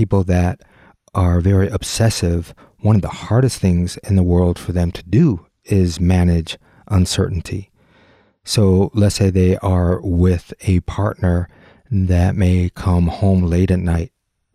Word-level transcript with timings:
people 0.00 0.24
that 0.24 0.62
are 1.12 1.42
very 1.42 1.68
obsessive, 1.68 2.54
one 2.78 2.96
of 2.96 3.02
the 3.02 3.08
hardest 3.28 3.58
things 3.58 3.98
in 3.98 4.16
the 4.16 4.22
world 4.22 4.58
for 4.58 4.72
them 4.72 4.90
to 4.90 5.02
do 5.02 5.44
is 5.64 6.00
manage 6.00 6.56
uncertainty. 6.88 7.70
So 8.42 8.90
let's 8.94 9.16
say 9.16 9.28
they 9.28 9.58
are 9.58 10.00
with 10.00 10.54
a 10.62 10.80
partner 10.80 11.50
that 11.90 12.34
may 12.34 12.70
come 12.74 13.08
home 13.08 13.42
late 13.42 13.70
at 13.70 13.80
night. 13.80 14.10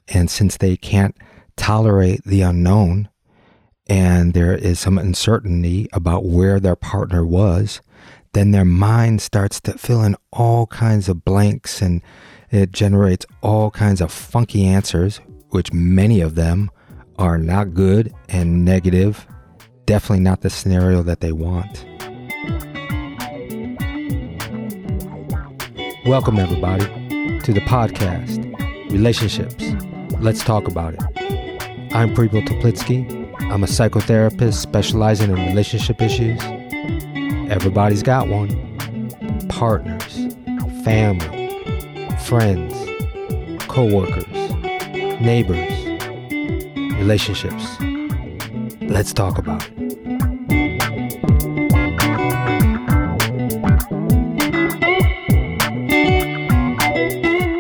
And 0.08 0.32
since 0.32 0.58
they 0.58 0.78
can't 0.78 1.16
tolerate 1.56 2.24
the 2.24 2.42
unknown 2.42 3.10
and 3.86 4.34
there 4.34 4.56
is 4.56 4.80
some 4.80 4.98
uncertainty 4.98 5.88
about 5.94 6.26
where 6.26 6.60
their 6.60 6.76
partner 6.76 7.24
was, 7.24 7.82
then 8.34 8.50
their 8.50 8.66
mind 8.66 9.22
starts 9.22 9.62
to 9.62 9.78
fill 9.78 10.02
in 10.02 10.16
all 10.34 10.66
kinds 10.66 11.08
of 11.08 11.24
blanks 11.24 11.84
and 11.84 12.02
it 12.50 12.72
generates 12.72 13.28
all 13.44 13.70
kinds 13.70 14.02
of 14.02 14.12
funky 14.12 14.66
answers, 14.66 15.22
which 15.50 15.72
many 15.74 16.22
of 16.22 16.36
them 16.36 16.70
are 17.18 17.38
not 17.38 17.74
good 17.74 18.14
and 18.30 18.66
negative. 18.66 19.26
Definitely 19.86 20.24
not 20.24 20.42
the 20.42 20.50
scenario 20.50 21.04
that 21.04 21.22
they 21.22 21.32
want. 21.32 21.86
Welcome, 26.06 26.38
everybody, 26.38 26.86
to 27.42 27.54
the 27.54 27.62
podcast 27.62 28.44
Relationships. 28.92 29.64
Let's 30.22 30.44
talk 30.44 30.68
about 30.68 30.94
it. 30.94 31.94
I'm 31.94 32.14
Preble 32.14 32.42
Toplitsky. 32.42 33.26
I'm 33.52 33.64
a 33.64 33.68
psychotherapist 33.68 34.54
specializing 34.54 35.32
in 35.32 35.36
relationship 35.48 36.02
issues. 36.02 36.40
Everybody's 37.52 38.04
got 38.04 38.28
one 38.28 38.50
partners, 39.50 40.36
family, 40.84 41.50
friends, 42.26 42.74
co 43.68 43.86
workers, 43.94 44.45
neighbors, 45.22 45.72
relationships. 46.98 47.78
Let's 48.82 49.14
talk 49.14 49.38
about 49.38 49.68
it. 49.68 49.76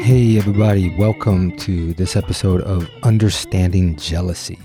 Hey, 0.04 0.38
everybody, 0.38 0.96
welcome 0.98 1.56
to 1.58 1.94
this 1.94 2.16
episode 2.16 2.62
of 2.62 2.90
Understanding 3.04 3.96
Jealousy. 3.98 4.60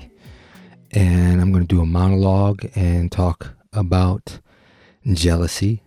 And 0.90 1.40
I'm 1.40 1.52
going 1.52 1.66
to 1.66 1.74
do 1.74 1.80
a 1.80 1.86
monologue 1.86 2.68
and 2.74 3.10
talk 3.10 3.54
about 3.72 4.40
jealousy. 5.12 5.82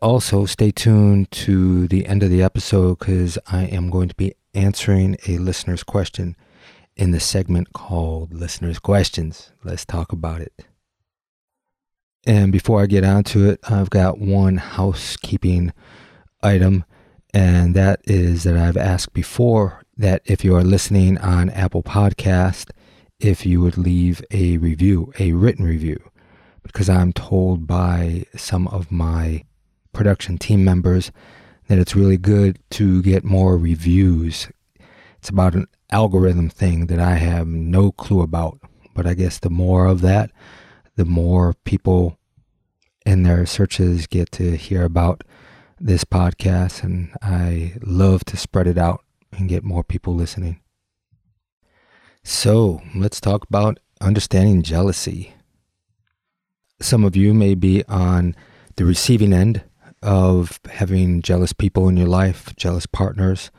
Also, 0.00 0.46
stay 0.46 0.70
tuned 0.70 1.30
to 1.32 1.86
the 1.88 2.06
end 2.06 2.22
of 2.22 2.30
the 2.30 2.42
episode 2.42 3.00
because 3.00 3.36
I 3.48 3.64
am 3.64 3.90
going 3.90 4.08
to 4.08 4.14
be 4.14 4.34
answering 4.54 5.16
a 5.26 5.38
listener's 5.38 5.82
question 5.82 6.36
in 6.96 7.10
the 7.10 7.20
segment 7.20 7.72
called 7.72 8.34
Listener's 8.34 8.78
Questions. 8.78 9.52
Let's 9.64 9.84
talk 9.84 10.12
about 10.12 10.40
it. 10.40 10.52
And 12.26 12.52
before 12.52 12.82
I 12.82 12.86
get 12.86 13.04
on 13.04 13.24
to 13.24 13.48
it, 13.48 13.60
I've 13.68 13.90
got 13.90 14.18
one 14.18 14.58
housekeeping 14.58 15.72
item 16.42 16.84
and 17.32 17.74
that 17.76 18.00
is 18.04 18.42
that 18.42 18.56
I've 18.56 18.76
asked 18.76 19.12
before 19.12 19.82
that 19.96 20.22
if 20.24 20.44
you 20.44 20.56
are 20.56 20.64
listening 20.64 21.18
on 21.18 21.50
Apple 21.50 21.82
Podcast, 21.82 22.70
if 23.20 23.46
you 23.46 23.60
would 23.60 23.78
leave 23.78 24.22
a 24.30 24.56
review, 24.58 25.12
a 25.18 25.32
written 25.32 25.64
review, 25.64 25.98
because 26.62 26.88
I'm 26.88 27.12
told 27.12 27.66
by 27.66 28.24
some 28.36 28.66
of 28.68 28.90
my 28.90 29.44
production 29.92 30.38
team 30.38 30.64
members 30.64 31.12
that 31.70 31.78
it's 31.78 31.94
really 31.94 32.16
good 32.16 32.58
to 32.68 33.00
get 33.00 33.22
more 33.22 33.56
reviews. 33.56 34.48
It's 35.18 35.28
about 35.28 35.54
an 35.54 35.68
algorithm 35.92 36.50
thing 36.50 36.88
that 36.88 36.98
I 36.98 37.14
have 37.14 37.46
no 37.46 37.92
clue 37.92 38.22
about, 38.22 38.58
but 38.92 39.06
I 39.06 39.14
guess 39.14 39.38
the 39.38 39.50
more 39.50 39.86
of 39.86 40.00
that, 40.00 40.32
the 40.96 41.04
more 41.04 41.54
people 41.62 42.18
in 43.06 43.22
their 43.22 43.46
searches 43.46 44.08
get 44.08 44.32
to 44.32 44.56
hear 44.56 44.82
about 44.82 45.22
this 45.78 46.02
podcast, 46.02 46.82
and 46.82 47.14
I 47.22 47.74
love 47.82 48.24
to 48.24 48.36
spread 48.36 48.66
it 48.66 48.76
out 48.76 49.04
and 49.30 49.48
get 49.48 49.62
more 49.62 49.84
people 49.84 50.12
listening. 50.12 50.60
So, 52.24 52.82
let's 52.96 53.20
talk 53.20 53.44
about 53.44 53.78
understanding 54.00 54.64
jealousy. 54.64 55.34
Some 56.80 57.04
of 57.04 57.14
you 57.14 57.32
may 57.32 57.54
be 57.54 57.84
on 57.84 58.34
the 58.74 58.84
receiving 58.84 59.32
end 59.32 59.62
of 60.02 60.60
having 60.70 61.22
jealous 61.22 61.52
people 61.52 61.88
in 61.88 61.96
your 61.96 62.08
life, 62.08 62.54
jealous 62.56 62.86
partners, 62.86 63.50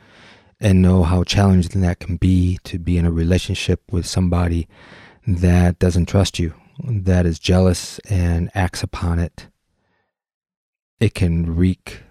and 0.59 0.81
know 0.81 1.03
how 1.03 1.23
challenging 1.23 1.81
that 1.81 1.99
can 1.99 2.17
be 2.17 2.59
to 2.63 2.79
be 2.79 2.97
in 2.97 3.05
a 3.05 3.11
relationship 3.11 3.81
with 3.91 4.05
somebody 4.05 4.67
that 5.25 5.79
doesn't 5.79 6.07
trust 6.07 6.39
you, 6.39 6.53
that 6.83 7.25
is 7.25 7.39
jealous 7.39 7.99
and 8.09 8.49
acts 8.53 8.83
upon 8.83 9.19
it. 9.19 9.47
It 10.99 11.15
can 11.15 11.55
wreak 11.55 12.01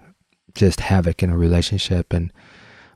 just 0.54 0.80
havoc 0.80 1.22
in 1.22 1.30
a 1.30 1.38
relationship. 1.38 2.12
And 2.12 2.32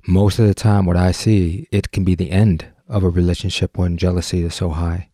most 0.06 0.38
of 0.38 0.46
the 0.46 0.54
time, 0.54 0.86
what 0.86 0.96
I 0.96 1.12
see, 1.12 1.68
it 1.70 1.92
can 1.92 2.04
be 2.04 2.14
the 2.14 2.30
end 2.30 2.66
of 2.88 3.04
a 3.04 3.08
relationship 3.08 3.78
when 3.78 3.96
jealousy 3.96 4.42
is 4.42 4.54
so 4.54 4.70
high. 4.70 5.10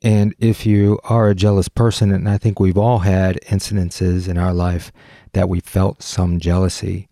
And 0.00 0.34
if 0.38 0.64
you 0.64 1.00
are 1.04 1.28
a 1.28 1.34
jealous 1.34 1.68
person, 1.68 2.12
and 2.12 2.28
I 2.28 2.38
think 2.38 2.60
we've 2.60 2.78
all 2.78 3.00
had 3.00 3.40
incidences 3.46 4.28
in 4.28 4.38
our 4.38 4.54
life 4.54 4.92
that 5.32 5.48
we 5.48 5.60
felt 5.60 6.02
some 6.02 6.38
jealousy, 6.38 7.08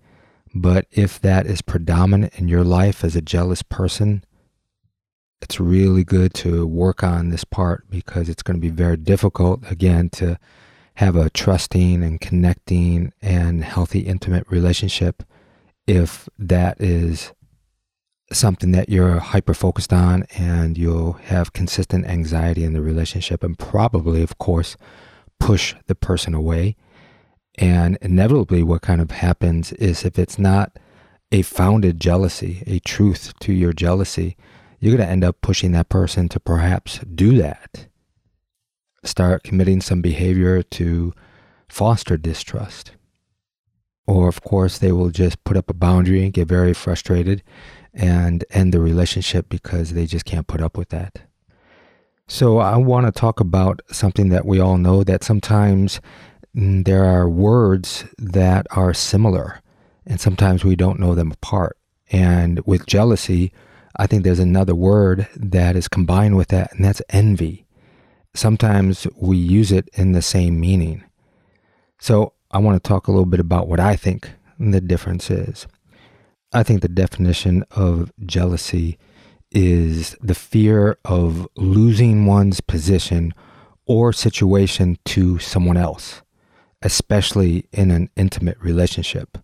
but 0.54 0.86
if 0.90 1.20
that 1.20 1.46
is 1.46 1.62
predominant 1.62 2.34
in 2.36 2.48
your 2.48 2.64
life 2.64 3.02
as 3.02 3.16
a 3.16 3.22
jealous 3.22 3.62
person, 3.62 4.24
it's 5.42 5.60
really 5.60 6.04
good 6.04 6.32
to 6.34 6.66
work 6.66 7.02
on 7.02 7.28
this 7.28 7.44
part 7.44 7.90
because 7.90 8.28
it's 8.28 8.42
going 8.42 8.56
to 8.56 8.60
be 8.60 8.70
very 8.70 8.96
difficult, 8.96 9.68
again, 9.70 10.08
to 10.10 10.38
have 10.94 11.16
a 11.16 11.28
trusting 11.28 12.02
and 12.02 12.20
connecting 12.20 13.12
and 13.20 13.62
healthy, 13.64 14.00
intimate 14.00 14.46
relationship 14.48 15.22
if 15.86 16.28
that 16.38 16.80
is 16.80 17.32
something 18.32 18.72
that 18.72 18.88
you're 18.88 19.18
hyper 19.18 19.54
focused 19.54 19.92
on 19.92 20.24
and 20.36 20.76
you'll 20.76 21.14
have 21.14 21.52
consistent 21.52 22.06
anxiety 22.06 22.64
in 22.64 22.72
the 22.72 22.80
relationship 22.80 23.42
and 23.42 23.58
probably, 23.58 24.22
of 24.22 24.38
course, 24.38 24.76
push 25.38 25.74
the 25.86 25.94
person 25.94 26.34
away. 26.34 26.76
And 27.58 27.96
inevitably, 28.02 28.62
what 28.62 28.82
kind 28.82 29.00
of 29.00 29.10
happens 29.10 29.72
is 29.72 30.04
if 30.04 30.18
it's 30.18 30.38
not 30.38 30.78
a 31.32 31.42
founded 31.42 32.00
jealousy, 32.00 32.62
a 32.66 32.78
truth 32.80 33.32
to 33.40 33.52
your 33.52 33.72
jealousy, 33.72 34.36
you're 34.80 34.96
going 34.96 35.06
to 35.06 35.12
end 35.12 35.24
up 35.24 35.40
pushing 35.40 35.72
that 35.72 35.88
person 35.88 36.28
to 36.28 36.40
perhaps 36.40 36.98
do 37.14 37.38
that 37.38 37.86
start 39.06 39.42
committing 39.42 39.80
some 39.80 40.00
behavior 40.00 40.62
to 40.62 41.12
foster 41.68 42.16
distrust. 42.16 42.92
Or, 44.06 44.28
of 44.28 44.42
course, 44.42 44.78
they 44.78 44.92
will 44.92 45.10
just 45.10 45.42
put 45.44 45.56
up 45.56 45.68
a 45.68 45.74
boundary 45.74 46.22
and 46.22 46.32
get 46.32 46.46
very 46.46 46.72
frustrated 46.72 47.42
and 47.96 48.44
end 48.50 48.72
the 48.72 48.80
relationship 48.80 49.48
because 49.48 49.92
they 49.92 50.06
just 50.06 50.24
can't 50.24 50.46
put 50.46 50.60
up 50.60 50.76
with 50.76 50.90
that. 50.90 51.22
So, 52.28 52.58
I 52.58 52.76
want 52.76 53.06
to 53.06 53.12
talk 53.12 53.40
about 53.40 53.80
something 53.90 54.28
that 54.30 54.44
we 54.44 54.60
all 54.60 54.78
know 54.78 55.04
that 55.04 55.24
sometimes 55.24 56.00
mm, 56.56 56.84
there 56.84 57.04
are 57.04 57.28
words 57.28 58.04
that 58.18 58.66
are 58.70 58.92
similar 58.92 59.60
and 60.04 60.20
sometimes 60.20 60.64
we 60.64 60.76
don't 60.76 61.00
know 61.00 61.14
them 61.14 61.32
apart. 61.32 61.78
And 62.10 62.60
with 62.66 62.86
jealousy, 62.86 63.52
I 63.96 64.06
think 64.06 64.22
there's 64.22 64.38
another 64.38 64.74
word 64.74 65.28
that 65.36 65.76
is 65.76 65.88
combined 65.88 66.36
with 66.36 66.48
that, 66.48 66.72
and 66.72 66.84
that's 66.84 67.02
envy 67.08 67.66
sometimes 68.36 69.06
we 69.16 69.36
use 69.36 69.72
it 69.72 69.88
in 69.94 70.12
the 70.12 70.22
same 70.22 70.60
meaning. 70.60 71.02
So 71.98 72.34
I 72.50 72.58
want 72.58 72.82
to 72.82 72.88
talk 72.88 73.08
a 73.08 73.10
little 73.10 73.26
bit 73.26 73.40
about 73.40 73.68
what 73.68 73.80
I 73.80 73.96
think 73.96 74.30
the 74.58 74.80
difference 74.80 75.30
is. 75.30 75.66
I 76.56 76.62
think 76.62 76.80
the 76.80 76.88
definition 76.88 77.64
of 77.72 78.10
jealousy 78.24 78.96
is 79.50 80.16
the 80.22 80.34
fear 80.34 80.96
of 81.04 81.46
losing 81.54 82.24
one's 82.24 82.62
position 82.62 83.34
or 83.84 84.10
situation 84.14 84.96
to 85.04 85.38
someone 85.38 85.76
else, 85.76 86.22
especially 86.80 87.66
in 87.72 87.90
an 87.90 88.08
intimate 88.16 88.56
relationship. 88.58 89.36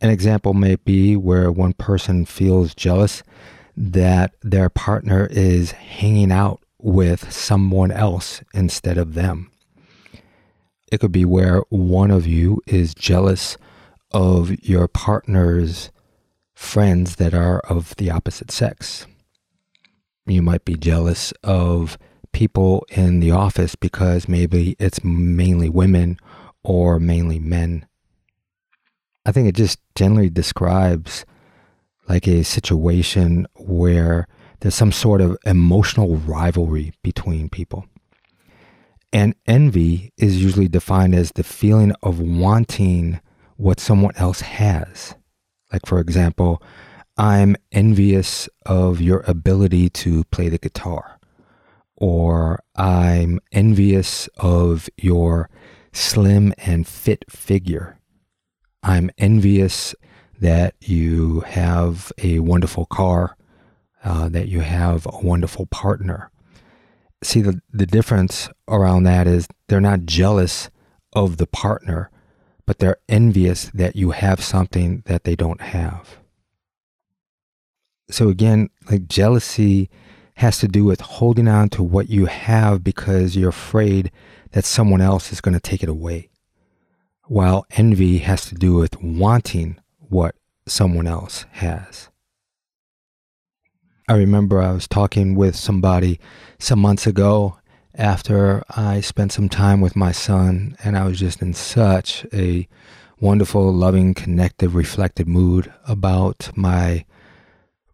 An 0.00 0.08
example 0.08 0.54
may 0.54 0.76
be 0.76 1.16
where 1.16 1.52
one 1.52 1.74
person 1.74 2.24
feels 2.24 2.74
jealous 2.74 3.22
that 3.76 4.32
their 4.40 4.70
partner 4.70 5.28
is 5.30 5.72
hanging 5.72 6.32
out 6.32 6.62
with 6.78 7.30
someone 7.30 7.90
else 7.90 8.42
instead 8.54 8.96
of 8.96 9.12
them. 9.12 9.50
It 10.90 11.00
could 11.00 11.12
be 11.12 11.26
where 11.26 11.60
one 11.68 12.10
of 12.10 12.26
you 12.26 12.62
is 12.66 12.94
jealous 12.94 13.58
of 14.12 14.50
your 14.64 14.88
partner's 14.88 15.90
friends 16.62 17.16
that 17.16 17.34
are 17.34 17.58
of 17.68 17.94
the 17.96 18.10
opposite 18.10 18.50
sex. 18.50 19.06
You 20.26 20.40
might 20.40 20.64
be 20.64 20.74
jealous 20.74 21.32
of 21.42 21.98
people 22.32 22.86
in 22.90 23.20
the 23.20 23.32
office 23.32 23.74
because 23.74 24.28
maybe 24.28 24.76
it's 24.78 25.04
mainly 25.04 25.68
women 25.68 26.18
or 26.62 26.98
mainly 26.98 27.38
men. 27.38 27.86
I 29.26 29.32
think 29.32 29.48
it 29.48 29.56
just 29.56 29.80
generally 29.94 30.30
describes 30.30 31.26
like 32.08 32.26
a 32.26 32.44
situation 32.44 33.46
where 33.56 34.26
there's 34.60 34.74
some 34.74 34.92
sort 34.92 35.20
of 35.20 35.36
emotional 35.44 36.16
rivalry 36.16 36.92
between 37.02 37.50
people. 37.50 37.86
And 39.12 39.34
envy 39.46 40.12
is 40.16 40.42
usually 40.42 40.68
defined 40.68 41.14
as 41.14 41.32
the 41.32 41.44
feeling 41.44 41.92
of 42.02 42.18
wanting 42.18 43.20
what 43.56 43.78
someone 43.78 44.16
else 44.16 44.40
has. 44.40 45.16
Like, 45.72 45.86
for 45.86 45.98
example, 45.98 46.62
I'm 47.16 47.56
envious 47.72 48.48
of 48.66 49.00
your 49.00 49.24
ability 49.26 49.88
to 49.90 50.24
play 50.24 50.48
the 50.48 50.58
guitar, 50.58 51.18
or 51.96 52.62
I'm 52.76 53.40
envious 53.52 54.28
of 54.36 54.88
your 54.96 55.48
slim 55.92 56.52
and 56.58 56.86
fit 56.86 57.24
figure. 57.30 57.98
I'm 58.82 59.10
envious 59.18 59.94
that 60.40 60.74
you 60.80 61.40
have 61.40 62.12
a 62.22 62.40
wonderful 62.40 62.86
car, 62.86 63.36
uh, 64.04 64.28
that 64.28 64.48
you 64.48 64.60
have 64.60 65.06
a 65.06 65.24
wonderful 65.24 65.66
partner. 65.66 66.30
See, 67.22 67.40
the, 67.40 67.60
the 67.72 67.86
difference 67.86 68.48
around 68.66 69.04
that 69.04 69.28
is 69.28 69.46
they're 69.68 69.80
not 69.80 70.06
jealous 70.06 70.70
of 71.12 71.36
the 71.36 71.46
partner, 71.46 72.10
but 72.66 72.78
they're 72.78 72.98
envious 73.08 73.70
that 73.74 73.96
you 73.96 74.10
have 74.10 74.42
something 74.42 75.02
that 75.06 75.24
they 75.24 75.36
don't 75.36 75.60
have. 75.60 76.18
So, 78.10 78.28
again, 78.28 78.70
like 78.90 79.08
jealousy 79.08 79.90
has 80.36 80.58
to 80.58 80.68
do 80.68 80.84
with 80.84 81.00
holding 81.00 81.48
on 81.48 81.68
to 81.70 81.82
what 81.82 82.08
you 82.08 82.26
have 82.26 82.82
because 82.82 83.36
you're 83.36 83.50
afraid 83.50 84.10
that 84.52 84.64
someone 84.64 85.00
else 85.00 85.32
is 85.32 85.40
going 85.40 85.54
to 85.54 85.60
take 85.60 85.82
it 85.82 85.88
away. 85.88 86.30
While 87.26 87.66
envy 87.70 88.18
has 88.18 88.46
to 88.46 88.54
do 88.54 88.74
with 88.74 89.00
wanting 89.02 89.78
what 89.98 90.34
someone 90.66 91.06
else 91.06 91.46
has. 91.52 92.10
I 94.08 94.16
remember 94.16 94.60
I 94.60 94.72
was 94.72 94.88
talking 94.88 95.34
with 95.34 95.56
somebody 95.56 96.18
some 96.58 96.80
months 96.80 97.06
ago 97.06 97.58
after 97.94 98.62
I 98.70 99.00
spent 99.00 99.32
some 99.32 99.48
time 99.48 99.80
with 99.80 99.96
my 99.96 100.12
son, 100.12 100.76
and 100.82 100.96
I 100.96 101.04
was 101.04 101.18
just 101.18 101.42
in 101.42 101.54
such 101.54 102.26
a 102.32 102.66
wonderful, 103.20 103.72
loving, 103.72 104.14
connected, 104.14 104.70
reflected 104.70 105.28
mood 105.28 105.72
about 105.86 106.50
my 106.56 107.04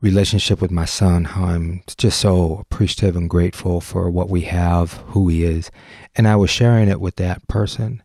relationship 0.01 0.61
with 0.61 0.71
my 0.71 0.85
son, 0.85 1.25
how 1.25 1.45
I'm 1.45 1.83
just 1.97 2.21
so 2.21 2.59
appreciative 2.59 3.17
and 3.17 3.29
grateful 3.29 3.81
for 3.81 4.11
what 4.11 4.31
we 4.31 4.43
have, 4.43 4.93
who 5.09 5.29
he 5.29 5.45
is. 5.45 5.71
And 6.15 6.29
I 6.29 6.37
was 6.37 6.51
sharing 6.51 6.89
it 6.89 7.01
with 7.01 7.17
that 7.17 7.47
person. 7.49 8.03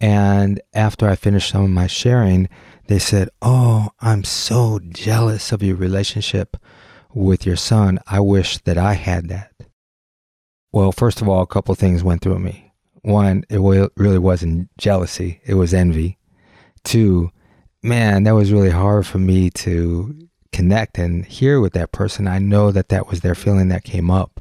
And 0.00 0.60
after 0.74 1.08
I 1.08 1.16
finished 1.16 1.50
some 1.50 1.64
of 1.64 1.70
my 1.70 1.86
sharing, 1.86 2.48
they 2.88 2.98
said, 2.98 3.28
Oh, 3.40 3.90
I'm 4.00 4.24
so 4.24 4.80
jealous 4.90 5.52
of 5.52 5.62
your 5.62 5.76
relationship 5.76 6.56
with 7.14 7.46
your 7.46 7.56
son. 7.56 8.00
I 8.06 8.20
wish 8.20 8.58
that 8.58 8.76
I 8.76 8.94
had 8.94 9.28
that. 9.28 9.52
Well, 10.72 10.90
first 10.90 11.20
of 11.20 11.28
all, 11.28 11.42
a 11.42 11.46
couple 11.46 11.74
things 11.74 12.02
went 12.02 12.22
through 12.22 12.38
me. 12.38 12.72
One, 13.02 13.44
it 13.50 13.58
really 13.96 14.18
wasn't 14.18 14.70
jealousy, 14.78 15.40
it 15.44 15.54
was 15.54 15.74
envy. 15.74 16.18
Two, 16.84 17.30
man, 17.82 18.24
that 18.24 18.34
was 18.34 18.52
really 18.52 18.70
hard 18.70 19.06
for 19.06 19.18
me 19.18 19.50
to 19.50 20.28
connect 20.52 20.98
and 20.98 21.24
hear 21.24 21.60
with 21.60 21.72
that 21.72 21.92
person. 21.92 22.26
I 22.28 22.38
know 22.38 22.70
that 22.70 22.88
that 22.88 23.08
was 23.08 23.20
their 23.20 23.34
feeling 23.34 23.68
that 23.68 23.84
came 23.84 24.10
up, 24.10 24.40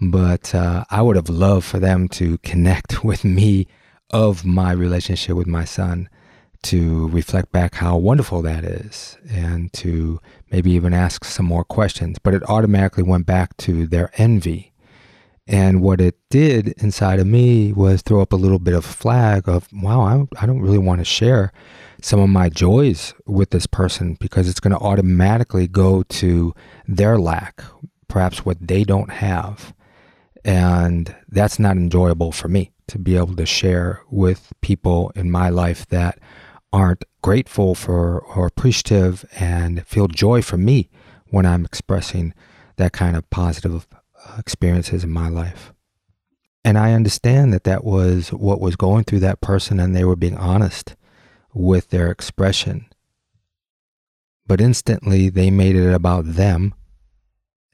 but 0.00 0.54
uh, 0.54 0.84
I 0.90 1.02
would 1.02 1.16
have 1.16 1.28
loved 1.28 1.66
for 1.66 1.78
them 1.78 2.08
to 2.10 2.38
connect 2.38 3.04
with 3.04 3.24
me 3.24 3.66
of 4.10 4.44
my 4.44 4.72
relationship 4.72 5.36
with 5.36 5.46
my 5.46 5.64
son 5.64 6.08
to 6.62 7.08
reflect 7.08 7.52
back 7.52 7.76
how 7.76 7.96
wonderful 7.96 8.42
that 8.42 8.64
is 8.64 9.16
and 9.30 9.72
to 9.72 10.20
maybe 10.50 10.70
even 10.72 10.92
ask 10.92 11.24
some 11.24 11.46
more 11.46 11.64
questions. 11.64 12.18
But 12.18 12.34
it 12.34 12.48
automatically 12.48 13.02
went 13.02 13.26
back 13.26 13.56
to 13.58 13.86
their 13.86 14.10
envy. 14.14 14.69
And 15.50 15.82
what 15.82 16.00
it 16.00 16.14
did 16.30 16.68
inside 16.80 17.18
of 17.18 17.26
me 17.26 17.72
was 17.72 18.02
throw 18.02 18.22
up 18.22 18.32
a 18.32 18.36
little 18.36 18.60
bit 18.60 18.72
of 18.72 18.84
flag 18.84 19.48
of, 19.48 19.68
wow, 19.72 20.02
I, 20.02 20.42
I 20.42 20.46
don't 20.46 20.60
really 20.60 20.78
want 20.78 21.00
to 21.00 21.04
share 21.04 21.52
some 22.00 22.20
of 22.20 22.28
my 22.28 22.48
joys 22.48 23.14
with 23.26 23.50
this 23.50 23.66
person 23.66 24.16
because 24.20 24.48
it's 24.48 24.60
going 24.60 24.78
to 24.78 24.78
automatically 24.78 25.66
go 25.66 26.04
to 26.04 26.54
their 26.86 27.18
lack, 27.18 27.64
perhaps 28.06 28.44
what 28.44 28.64
they 28.64 28.84
don't 28.84 29.10
have. 29.10 29.74
And 30.44 31.12
that's 31.28 31.58
not 31.58 31.76
enjoyable 31.76 32.30
for 32.30 32.46
me 32.46 32.70
to 32.86 33.00
be 33.00 33.16
able 33.16 33.34
to 33.34 33.44
share 33.44 34.02
with 34.08 34.52
people 34.60 35.10
in 35.16 35.32
my 35.32 35.48
life 35.48 35.84
that 35.88 36.20
aren't 36.72 37.04
grateful 37.22 37.74
for 37.74 38.20
or 38.20 38.46
appreciative 38.46 39.24
and 39.32 39.84
feel 39.84 40.06
joy 40.06 40.42
for 40.42 40.56
me 40.56 40.90
when 41.30 41.44
I'm 41.44 41.64
expressing 41.64 42.34
that 42.76 42.92
kind 42.92 43.16
of 43.16 43.28
positive 43.30 43.88
experiences 44.38 45.04
in 45.04 45.10
my 45.10 45.28
life. 45.28 45.72
And 46.64 46.76
I 46.76 46.92
understand 46.92 47.52
that 47.52 47.64
that 47.64 47.84
was 47.84 48.32
what 48.32 48.60
was 48.60 48.76
going 48.76 49.04
through 49.04 49.20
that 49.20 49.40
person 49.40 49.80
and 49.80 49.94
they 49.94 50.04
were 50.04 50.16
being 50.16 50.36
honest 50.36 50.94
with 51.54 51.88
their 51.88 52.10
expression. 52.10 52.86
But 54.46 54.60
instantly 54.60 55.30
they 55.30 55.50
made 55.50 55.76
it 55.76 55.92
about 55.92 56.24
them 56.26 56.74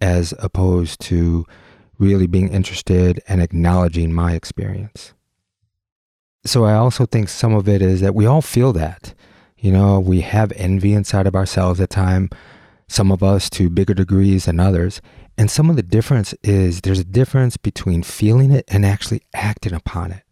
as 0.00 0.34
opposed 0.38 1.00
to 1.00 1.46
really 1.98 2.26
being 2.26 2.48
interested 2.48 3.22
and 3.26 3.40
acknowledging 3.40 4.12
my 4.12 4.34
experience. 4.34 5.14
So 6.44 6.64
I 6.64 6.74
also 6.74 7.06
think 7.06 7.28
some 7.28 7.54
of 7.54 7.68
it 7.68 7.82
is 7.82 8.00
that 8.02 8.14
we 8.14 8.26
all 8.26 8.42
feel 8.42 8.72
that. 8.74 9.14
You 9.58 9.72
know, 9.72 9.98
we 9.98 10.20
have 10.20 10.52
envy 10.52 10.92
inside 10.92 11.26
of 11.26 11.34
ourselves 11.34 11.80
at 11.80 11.90
time, 11.90 12.30
some 12.88 13.10
of 13.10 13.22
us 13.22 13.50
to 13.50 13.70
bigger 13.70 13.94
degrees 13.94 14.44
than 14.44 14.60
others. 14.60 15.00
And 15.38 15.50
some 15.50 15.68
of 15.68 15.76
the 15.76 15.82
difference 15.82 16.34
is 16.42 16.80
there's 16.80 16.98
a 16.98 17.04
difference 17.04 17.56
between 17.56 18.02
feeling 18.02 18.50
it 18.50 18.64
and 18.68 18.86
actually 18.86 19.22
acting 19.34 19.74
upon 19.74 20.12
it. 20.12 20.22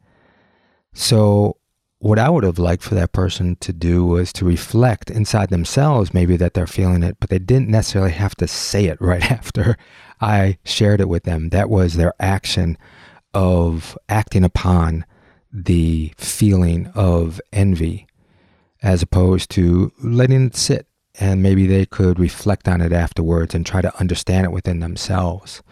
So 0.95 1.59
what 1.99 2.19
I 2.19 2.31
would 2.31 2.45
have 2.45 2.59
liked 2.59 2.83
for 2.83 2.95
that 2.95 3.12
person 3.12 3.56
to 3.56 3.73
do 3.73 4.05
was 4.05 4.33
to 4.35 4.45
reflect 4.45 5.11
inside 5.11 5.51
themselves, 5.51 6.15
maybe 6.15 6.37
that 6.37 6.55
they're 6.55 6.67
feeling 6.67 7.03
it, 7.03 7.17
but 7.21 7.31
they 7.31 7.39
didn't 7.39 7.69
necessarily 7.69 8.12
have 8.12 8.35
to 8.37 8.47
say 8.49 8.87
it 8.87 8.99
right 9.01 9.31
after 9.31 9.77
I 10.21 10.59
shared 10.65 11.01
it 11.01 11.09
with 11.09 11.25
them. 11.25 11.50
That 11.50 11.69
was 11.69 11.95
their 11.95 12.15
action 12.21 12.79
of 13.33 13.99
acting 14.09 14.45
upon 14.45 15.05
the 15.53 16.12
feeling 16.17 16.91
of 16.95 17.41
envy 17.53 18.07
as 18.83 19.03
opposed 19.03 19.50
to 19.50 19.93
letting 20.03 20.47
it 20.47 20.57
sit 20.57 20.87
and 21.20 21.43
maybe 21.43 21.66
they 21.66 21.87
could 21.87 22.19
reflect 22.19 22.69
on 22.69 22.81
it 22.81 22.93
afterwards 22.93 23.55
and 23.55 23.64
try 23.64 23.81
to 23.81 23.99
understand 24.00 24.44
it 24.44 24.52
within 24.52 24.81
themselves. 24.81 25.62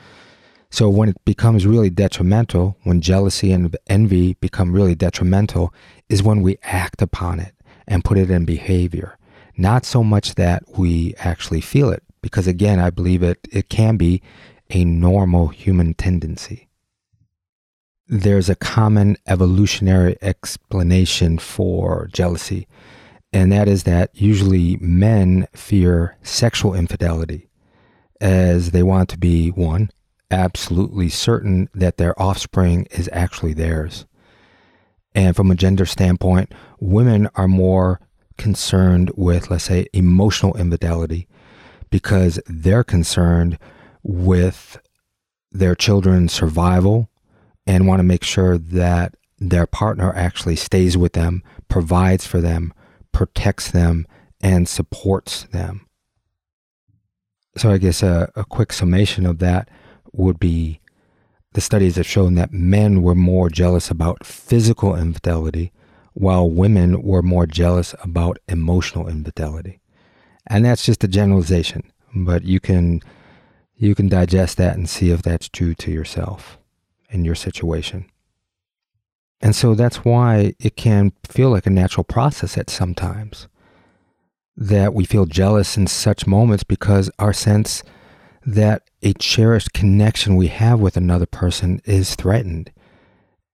So 0.70 0.88
when 0.88 1.08
it 1.08 1.22
becomes 1.24 1.66
really 1.66 1.90
detrimental, 1.90 2.76
when 2.84 3.00
jealousy 3.00 3.52
and 3.52 3.76
envy 3.88 4.34
become 4.34 4.72
really 4.72 4.94
detrimental, 4.94 5.74
is 6.08 6.22
when 6.22 6.40
we 6.40 6.58
act 6.62 7.02
upon 7.02 7.40
it 7.40 7.54
and 7.86 8.04
put 8.04 8.18
it 8.18 8.30
in 8.30 8.44
behavior. 8.44 9.18
Not 9.56 9.84
so 9.84 10.02
much 10.02 10.36
that 10.36 10.62
we 10.78 11.14
actually 11.18 11.60
feel 11.60 11.90
it, 11.90 12.02
because 12.22 12.46
again, 12.46 12.78
I 12.80 12.88
believe 12.88 13.22
it, 13.22 13.46
it 13.50 13.68
can 13.68 13.96
be 13.96 14.22
a 14.70 14.84
normal 14.84 15.48
human 15.48 15.92
tendency. 15.92 16.68
There's 18.08 18.48
a 18.48 18.54
common 18.54 19.16
evolutionary 19.26 20.16
explanation 20.22 21.38
for 21.38 22.08
jealousy, 22.12 22.66
and 23.32 23.50
that 23.50 23.68
is 23.68 23.84
that 23.84 24.10
usually 24.14 24.76
men 24.76 25.46
fear 25.54 26.16
sexual 26.22 26.74
infidelity 26.74 27.48
as 28.20 28.70
they 28.70 28.82
want 28.82 29.08
to 29.08 29.18
be 29.18 29.50
one, 29.50 29.90
absolutely 30.30 31.08
certain 31.08 31.68
that 31.74 31.96
their 31.96 32.20
offspring 32.20 32.86
is 32.90 33.08
actually 33.12 33.52
theirs. 33.52 34.06
And 35.14 35.34
from 35.36 35.50
a 35.50 35.56
gender 35.56 35.86
standpoint, 35.86 36.52
women 36.80 37.28
are 37.34 37.48
more 37.48 38.00
concerned 38.38 39.10
with, 39.16 39.50
let's 39.50 39.64
say, 39.64 39.86
emotional 39.92 40.56
infidelity 40.56 41.28
because 41.90 42.40
they're 42.46 42.84
concerned 42.84 43.58
with 44.02 44.80
their 45.50 45.74
children's 45.74 46.32
survival 46.32 47.10
and 47.66 47.86
want 47.86 48.00
to 48.00 48.04
make 48.04 48.24
sure 48.24 48.56
that 48.56 49.14
their 49.38 49.66
partner 49.66 50.12
actually 50.14 50.56
stays 50.56 50.96
with 50.96 51.12
them, 51.12 51.42
provides 51.68 52.26
for 52.26 52.40
them, 52.40 52.72
protects 53.12 53.70
them, 53.70 54.06
and 54.40 54.68
supports 54.68 55.44
them. 55.44 55.86
So, 57.56 57.70
I 57.70 57.78
guess 57.78 58.02
a, 58.02 58.30
a 58.34 58.44
quick 58.44 58.72
summation 58.72 59.26
of 59.26 59.38
that 59.38 59.68
would 60.12 60.38
be 60.38 60.80
the 61.52 61.60
studies 61.60 61.96
have 61.96 62.06
shown 62.06 62.34
that 62.34 62.52
men 62.52 63.02
were 63.02 63.14
more 63.14 63.50
jealous 63.50 63.90
about 63.90 64.24
physical 64.24 64.96
infidelity, 64.96 65.72
while 66.14 66.48
women 66.48 67.02
were 67.02 67.22
more 67.22 67.46
jealous 67.46 67.94
about 68.02 68.38
emotional 68.48 69.08
infidelity. 69.08 69.80
And 70.46 70.64
that's 70.64 70.84
just 70.84 71.04
a 71.04 71.08
generalization, 71.08 71.92
but 72.14 72.44
you 72.44 72.58
can 72.60 73.00
you 73.76 73.94
can 73.94 74.08
digest 74.08 74.58
that 74.58 74.76
and 74.76 74.88
see 74.88 75.10
if 75.10 75.22
that's 75.22 75.48
true 75.48 75.74
to 75.74 75.90
yourself 75.90 76.58
and 77.10 77.26
your 77.26 77.34
situation. 77.34 78.06
And 79.42 79.56
so 79.56 79.74
that's 79.74 80.04
why 80.04 80.54
it 80.60 80.76
can 80.76 81.12
feel 81.28 81.50
like 81.50 81.66
a 81.66 81.70
natural 81.70 82.04
process 82.04 82.56
at 82.56 82.70
sometimes. 82.70 83.48
that 84.56 84.92
we 84.94 85.04
feel 85.04 85.26
jealous 85.26 85.76
in 85.76 85.86
such 85.86 86.26
moments 86.26 86.62
because 86.64 87.10
our 87.18 87.32
sense 87.32 87.82
that 88.44 88.82
a 89.02 89.12
cherished 89.14 89.72
connection 89.72 90.36
we 90.36 90.48
have 90.48 90.80
with 90.80 90.96
another 90.96 91.26
person 91.26 91.80
is 91.84 92.14
threatened. 92.14 92.70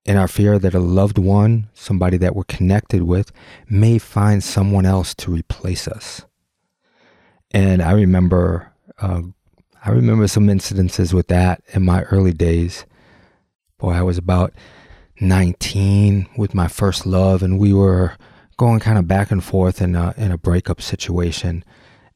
And 0.06 0.18
our 0.18 0.28
fear 0.28 0.58
that 0.58 0.74
a 0.74 0.80
loved 0.80 1.18
one, 1.18 1.68
somebody 1.74 2.16
that 2.18 2.34
we're 2.34 2.44
connected 2.44 3.02
with, 3.02 3.30
may 3.68 3.98
find 3.98 4.42
someone 4.42 4.86
else 4.86 5.14
to 5.16 5.30
replace 5.30 5.86
us. 5.86 6.24
And 7.50 7.82
I 7.82 7.92
remember, 7.92 8.72
uh, 9.00 9.22
I 9.84 9.90
remember 9.90 10.26
some 10.28 10.46
incidences 10.48 11.12
with 11.12 11.28
that 11.28 11.62
in 11.74 11.84
my 11.84 12.02
early 12.04 12.32
days. 12.32 12.86
Boy, 13.78 13.92
I 13.92 14.02
was 14.02 14.18
about 14.18 14.52
19 15.20 16.28
with 16.36 16.54
my 16.54 16.68
first 16.68 17.06
love, 17.06 17.42
and 17.42 17.58
we 17.58 17.72
were 17.72 18.16
going 18.56 18.80
kind 18.80 18.98
of 18.98 19.06
back 19.06 19.30
and 19.30 19.42
forth 19.42 19.80
in 19.80 19.94
a, 19.94 20.14
in 20.16 20.32
a 20.32 20.38
breakup 20.38 20.80
situation. 20.80 21.64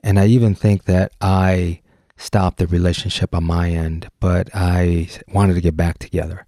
And 0.03 0.19
I 0.19 0.27
even 0.27 0.55
think 0.55 0.85
that 0.85 1.13
I 1.21 1.81
stopped 2.17 2.59
the 2.59 2.67
relationship 2.67 3.35
on 3.35 3.45
my 3.45 3.71
end, 3.71 4.09
but 4.21 4.51
I 4.55 5.09
wanted 5.33 5.55
to 5.55 5.61
get 5.61 5.77
back 5.77 5.99
together. 5.99 6.47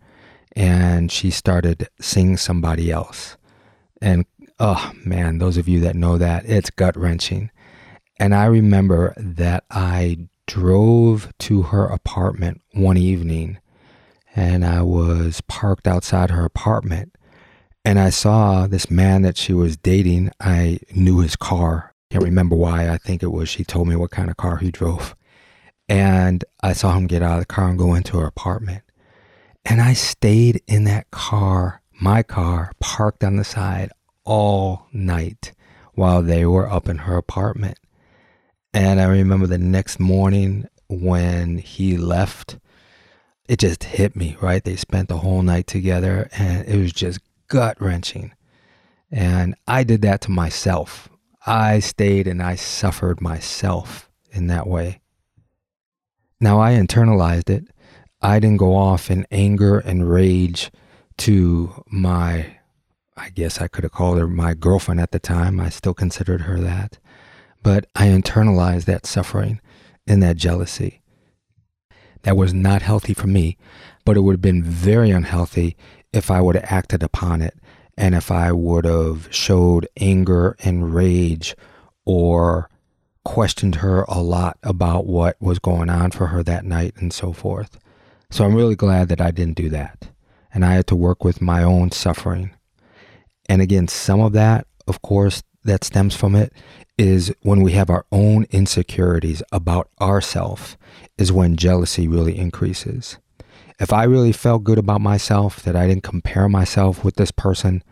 And 0.56 1.10
she 1.10 1.30
started 1.30 1.88
seeing 2.00 2.36
somebody 2.36 2.90
else. 2.90 3.36
And 4.00 4.24
oh 4.58 4.92
man, 5.04 5.38
those 5.38 5.56
of 5.56 5.68
you 5.68 5.80
that 5.80 5.96
know 5.96 6.18
that, 6.18 6.44
it's 6.46 6.70
gut 6.70 6.96
wrenching. 6.96 7.50
And 8.18 8.34
I 8.34 8.46
remember 8.46 9.14
that 9.16 9.64
I 9.70 10.28
drove 10.46 11.32
to 11.40 11.62
her 11.62 11.86
apartment 11.86 12.60
one 12.72 12.96
evening 12.96 13.58
and 14.34 14.64
I 14.64 14.82
was 14.82 15.40
parked 15.42 15.86
outside 15.86 16.30
her 16.30 16.44
apartment 16.44 17.14
and 17.84 17.98
I 17.98 18.10
saw 18.10 18.66
this 18.66 18.90
man 18.90 19.22
that 19.22 19.36
she 19.36 19.52
was 19.52 19.76
dating. 19.76 20.30
I 20.40 20.78
knew 20.94 21.20
his 21.20 21.36
car. 21.36 21.94
Can't 22.10 22.24
remember 22.24 22.56
why. 22.56 22.88
I 22.88 22.96
think 22.96 23.22
it 23.22 23.32
was 23.32 23.48
she 23.48 23.62
told 23.62 23.88
me 23.88 23.96
what 23.96 24.10
kind 24.10 24.30
of 24.30 24.38
car 24.38 24.56
he 24.56 24.70
drove. 24.70 25.14
And 25.86 26.44
I 26.62 26.72
saw 26.72 26.96
him 26.96 27.06
get 27.06 27.22
out 27.22 27.34
of 27.34 27.40
the 27.40 27.46
car 27.46 27.68
and 27.68 27.78
go 27.78 27.94
into 27.94 28.18
her 28.18 28.26
apartment. 28.26 28.82
And 29.66 29.82
I 29.82 29.92
stayed 29.92 30.62
in 30.66 30.84
that 30.84 31.10
car, 31.10 31.82
my 32.00 32.22
car, 32.22 32.72
parked 32.80 33.22
on 33.22 33.36
the 33.36 33.44
side 33.44 33.90
all 34.24 34.86
night 34.92 35.52
while 35.92 36.22
they 36.22 36.46
were 36.46 36.70
up 36.70 36.88
in 36.88 36.98
her 36.98 37.18
apartment. 37.18 37.78
And 38.72 38.98
I 38.98 39.04
remember 39.04 39.46
the 39.46 39.58
next 39.58 40.00
morning 40.00 40.66
when 40.88 41.58
he 41.58 41.98
left, 41.98 42.58
it 43.48 43.58
just 43.58 43.84
hit 43.84 44.16
me, 44.16 44.36
right? 44.40 44.64
They 44.64 44.76
spent 44.76 45.08
the 45.08 45.18
whole 45.18 45.42
night 45.42 45.66
together 45.66 46.28
and 46.36 46.66
it 46.66 46.78
was 46.78 46.92
just 46.92 47.20
gut 47.48 47.80
wrenching. 47.80 48.32
And 49.10 49.54
I 49.68 49.84
did 49.84 50.02
that 50.02 50.22
to 50.22 50.30
myself. 50.30 51.08
I 51.46 51.78
stayed 51.80 52.26
and 52.26 52.42
I 52.42 52.54
suffered 52.54 53.20
myself 53.20 54.10
in 54.32 54.46
that 54.46 54.66
way. 54.66 55.00
Now 56.40 56.60
I 56.60 56.72
internalized 56.72 57.50
it. 57.50 57.66
I 58.22 58.40
didn't 58.40 58.56
go 58.56 58.74
off 58.74 59.10
in 59.10 59.26
anger 59.30 59.78
and 59.78 60.10
rage 60.10 60.70
to 61.18 61.84
my, 61.86 62.56
I 63.16 63.28
guess 63.30 63.60
I 63.60 63.68
could 63.68 63.84
have 63.84 63.92
called 63.92 64.18
her 64.18 64.26
my 64.26 64.54
girlfriend 64.54 65.00
at 65.00 65.12
the 65.12 65.18
time. 65.18 65.60
I 65.60 65.68
still 65.68 65.94
considered 65.94 66.42
her 66.42 66.58
that. 66.60 66.98
But 67.62 67.86
I 67.94 68.08
internalized 68.08 68.86
that 68.86 69.06
suffering 69.06 69.60
and 70.06 70.22
that 70.22 70.36
jealousy. 70.36 71.02
That 72.24 72.36
was 72.36 72.52
not 72.52 72.82
healthy 72.82 73.14
for 73.14 73.26
me, 73.26 73.56
but 74.04 74.16
it 74.16 74.20
would 74.20 74.34
have 74.34 74.42
been 74.42 74.62
very 74.62 75.10
unhealthy 75.10 75.76
if 76.12 76.30
I 76.30 76.40
would 76.40 76.56
have 76.56 76.66
acted 76.66 77.02
upon 77.02 77.40
it 77.40 77.54
and 77.96 78.14
if 78.14 78.30
I 78.30 78.52
would 78.52 78.84
have 78.84 79.28
showed 79.30 79.88
anger 79.98 80.56
and 80.60 80.94
rage 80.94 81.54
or 82.04 82.68
questioned 83.24 83.76
her 83.76 84.02
a 84.02 84.20
lot 84.20 84.58
about 84.62 85.06
what 85.06 85.40
was 85.40 85.58
going 85.58 85.88
on 85.88 86.10
for 86.10 86.28
her 86.28 86.42
that 86.42 86.64
night 86.64 86.94
and 86.96 87.12
so 87.12 87.32
forth. 87.32 87.78
So 88.30 88.44
I'm 88.44 88.54
really 88.54 88.76
glad 88.76 89.08
that 89.08 89.20
I 89.20 89.30
didn't 89.30 89.56
do 89.56 89.68
that. 89.70 90.08
And 90.52 90.64
I 90.64 90.74
had 90.74 90.86
to 90.88 90.96
work 90.96 91.24
with 91.24 91.40
my 91.40 91.62
own 91.62 91.90
suffering. 91.90 92.54
And 93.48 93.60
again, 93.60 93.88
some 93.88 94.20
of 94.20 94.32
that, 94.32 94.66
of 94.86 95.02
course, 95.02 95.42
that 95.64 95.84
stems 95.84 96.14
from 96.14 96.34
it 96.34 96.52
is 96.96 97.34
when 97.42 97.62
we 97.62 97.72
have 97.72 97.90
our 97.90 98.06
own 98.12 98.46
insecurities 98.50 99.42
about 99.50 99.88
ourself 100.00 100.76
is 101.18 101.32
when 101.32 101.56
jealousy 101.56 102.06
really 102.06 102.38
increases 102.38 103.18
if 103.80 103.92
I 103.92 104.04
really 104.04 104.32
felt 104.32 104.64
good 104.64 104.78
about 104.78 105.00
myself, 105.00 105.62
that 105.62 105.76
I 105.76 105.86
didn't 105.86 106.04
compare 106.04 106.48
myself 106.48 107.04
with 107.04 107.16
this 107.16 107.30
person 107.30 107.82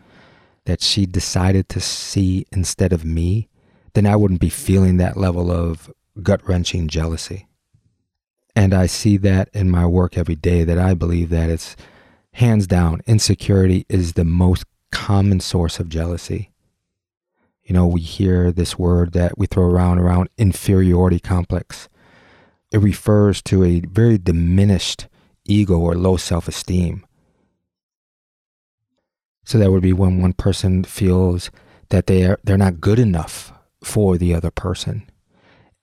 that 0.65 0.81
she 0.81 1.05
decided 1.05 1.67
to 1.69 1.81
see 1.81 2.45
instead 2.51 2.93
of 2.93 3.03
me, 3.03 3.49
then 3.93 4.05
I 4.05 4.15
wouldn't 4.15 4.39
be 4.39 4.49
feeling 4.49 4.97
that 4.97 5.17
level 5.17 5.51
of 5.51 5.91
gut 6.21 6.47
wrenching 6.47 6.87
jealousy. 6.87 7.47
And 8.55 8.73
I 8.73 8.85
see 8.85 9.17
that 9.17 9.49
in 9.53 9.69
my 9.69 9.85
work 9.85 10.17
every 10.17 10.35
day 10.35 10.63
that 10.63 10.79
I 10.79 10.93
believe 10.93 11.29
that 11.31 11.49
it's 11.49 11.75
hands 12.33 12.65
down, 12.65 13.01
insecurity 13.05 13.85
is 13.89 14.13
the 14.13 14.23
most 14.23 14.63
common 14.91 15.39
source 15.39 15.79
of 15.79 15.89
jealousy. 15.89 16.52
You 17.63 17.73
know, 17.73 17.87
we 17.87 18.01
hear 18.01 18.51
this 18.51 18.77
word 18.77 19.13
that 19.13 19.37
we 19.37 19.47
throw 19.47 19.65
around 19.65 19.99
around 19.99 20.29
inferiority 20.37 21.19
complex. 21.19 21.87
It 22.71 22.79
refers 22.79 23.41
to 23.43 23.63
a 23.63 23.79
very 23.81 24.17
diminished 24.17 25.07
ego 25.45 25.77
or 25.79 25.95
low 25.95 26.17
self 26.17 26.47
esteem. 26.47 27.05
So 29.45 29.57
that 29.57 29.71
would 29.71 29.81
be 29.81 29.93
when 29.93 30.21
one 30.21 30.33
person 30.33 30.83
feels 30.83 31.51
that 31.89 32.07
they 32.07 32.25
are 32.25 32.39
they're 32.43 32.57
not 32.57 32.81
good 32.81 32.99
enough 32.99 33.53
for 33.83 34.17
the 34.17 34.33
other 34.33 34.51
person. 34.51 35.09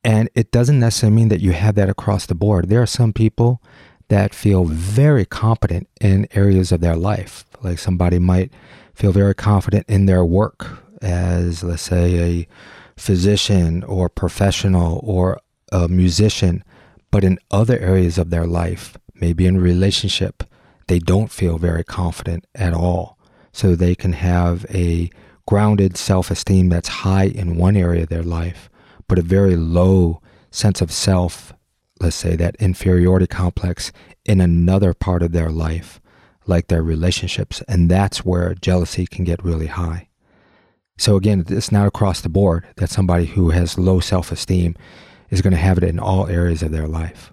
And 0.03 0.31
it 0.35 0.51
doesn't 0.51 0.81
necessarily 0.81 1.17
mean 1.17 1.29
that 1.29 1.41
you 1.41 1.53
have 1.53 1.75
that 1.75 1.91
across 1.91 2.27
the 2.27 2.35
board. 2.35 2.69
There 2.69 2.83
are 2.83 2.87
some 2.87 3.13
people 3.13 3.63
that 4.09 4.35
feel 4.35 4.65
very 4.65 5.25
competent 5.25 5.89
in 6.01 6.27
areas 6.33 6.73
of 6.73 6.81
their 6.81 6.97
life. 6.97 7.45
Like 7.63 7.79
somebody 7.79 8.19
might 8.19 8.51
feel 8.95 9.13
very 9.13 9.35
confident 9.35 9.87
in 9.89 10.07
their 10.07 10.25
work 10.25 10.83
as, 11.01 11.63
let's 11.63 11.83
say, 11.83 12.19
a 12.19 12.49
physician 12.97 13.83
or 13.85 14.09
professional 14.09 15.01
or 15.03 15.41
a 15.73 15.89
musician, 15.89 16.63
but 17.11 17.25
in 17.25 17.39
other 17.51 17.79
areas 17.79 18.19
of 18.19 18.31
their 18.31 18.47
life, 18.47 18.97
maybe 19.15 19.47
in 19.47 19.59
relationship, 19.59 20.45
they 20.89 20.99
don't 20.99 21.31
feel 21.31 21.59
very 21.59 21.85
confident 21.85 22.47
at 22.55 22.75
all. 22.75 23.19
So 23.53 23.75
they 23.75 23.95
can 23.95 24.13
have 24.13 24.67
a 24.71 25.11
grounded 25.47 25.97
self 25.97 26.31
esteem 26.31 26.69
that's 26.69 26.89
high 26.89 27.25
in 27.25 27.57
one 27.57 27.77
area 27.77 28.03
of 28.03 28.09
their 28.09 28.23
life, 28.23 28.69
but 29.09 29.19
a 29.19 29.23
very 29.23 29.57
low 29.57 30.21
sense 30.51 30.81
of 30.81 30.93
self, 30.93 31.53
let's 32.01 32.17
say 32.17 32.37
that 32.37 32.57
inferiority 32.57 33.27
complex 33.27 33.93
in 34.25 34.41
another 34.41 34.95
part 34.95 35.23
of 35.23 35.33
their 35.33 35.51
life, 35.51 36.01
like 36.47 36.69
their 36.69 36.83
relationships. 36.83 37.63
And 37.67 37.91
that's 37.91 38.25
where 38.25 38.55
jealousy 38.55 39.07
can 39.07 39.25
get 39.25 39.45
really 39.45 39.67
high. 39.69 40.10
So 41.01 41.17
again, 41.17 41.47
it's 41.49 41.73
not 41.73 41.87
across 41.87 42.21
the 42.21 42.29
board 42.29 42.67
that 42.77 42.91
somebody 42.91 43.25
who 43.25 43.49
has 43.51 43.79
low 43.79 44.01
self 44.01 44.31
esteem 44.31 44.77
is 45.31 45.41
going 45.41 45.53
to 45.53 45.57
have 45.57 45.79
it 45.79 45.85
in 45.85 45.99
all 45.99 46.27
areas 46.27 46.63
of 46.63 46.73
their 46.73 46.87
life. 46.87 47.33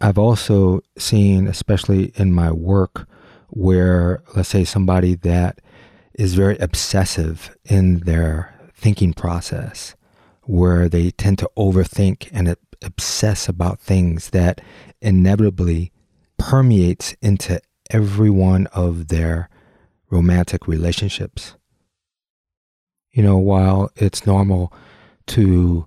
I've 0.00 0.16
also 0.16 0.80
seen, 0.96 1.48
especially 1.48 2.12
in 2.14 2.32
my 2.32 2.52
work, 2.52 3.08
where 3.48 4.22
let's 4.36 4.48
say 4.48 4.62
somebody 4.62 5.16
that 5.16 5.60
is 6.14 6.34
very 6.34 6.56
obsessive 6.58 7.52
in 7.64 7.98
their 7.98 8.54
thinking 8.74 9.12
process, 9.12 9.96
where 10.44 10.88
they 10.88 11.10
tend 11.10 11.40
to 11.40 11.50
overthink 11.58 12.28
and 12.30 12.54
obsess 12.80 13.48
about 13.48 13.80
things 13.80 14.30
that 14.30 14.60
inevitably 15.02 15.90
permeates 16.38 17.16
into 17.20 17.60
every 17.90 18.30
one 18.30 18.68
of 18.68 19.08
their 19.08 19.50
romantic 20.10 20.68
relationships. 20.68 21.56
You 23.12 23.22
know, 23.22 23.38
while 23.38 23.90
it's 23.96 24.26
normal 24.26 24.72
to 25.28 25.86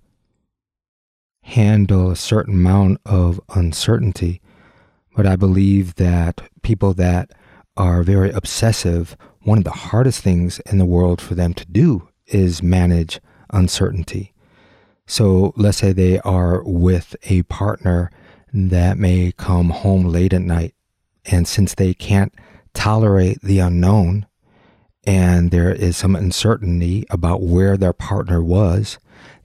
handle 1.44 2.10
a 2.10 2.16
certain 2.16 2.54
amount 2.56 3.00
of 3.06 3.40
uncertainty. 3.54 4.42
But 5.16 5.28
I 5.28 5.36
believe 5.36 5.96
that 5.96 6.42
people 6.64 6.94
that 6.96 7.32
are 7.78 8.04
very 8.04 8.32
obsessive, 8.32 9.16
one 9.42 9.60
of 9.60 9.64
the 9.64 9.72
hardest 9.72 10.22
things 10.22 10.60
in 10.62 10.78
the 10.78 10.86
world 10.86 11.22
for 11.22 11.36
them 11.36 11.54
to 11.54 11.66
do 11.66 12.08
is 12.28 12.64
manage 12.64 13.20
uncertainty. 13.52 14.34
So 15.06 15.54
let's 15.58 15.78
say 15.78 15.92
they 15.92 16.20
are 16.20 16.64
with 16.64 17.16
a 17.24 17.44
partner 17.44 18.10
that 18.54 18.98
may 18.98 19.34
come 19.36 19.70
home 19.70 20.06
late 20.06 20.34
at 20.34 20.42
night. 20.42 20.76
And 21.26 21.48
since 21.48 21.76
they 21.76 21.94
can't 21.94 22.34
tolerate 22.74 23.42
the 23.42 23.60
unknown 23.60 24.28
and 25.06 25.52
there 25.52 25.72
is 25.74 25.98
some 25.98 26.16
uncertainty 26.16 27.06
about 27.10 27.42
where 27.42 27.78
their 27.78 27.94
partner 27.94 28.44
was, 28.44 28.98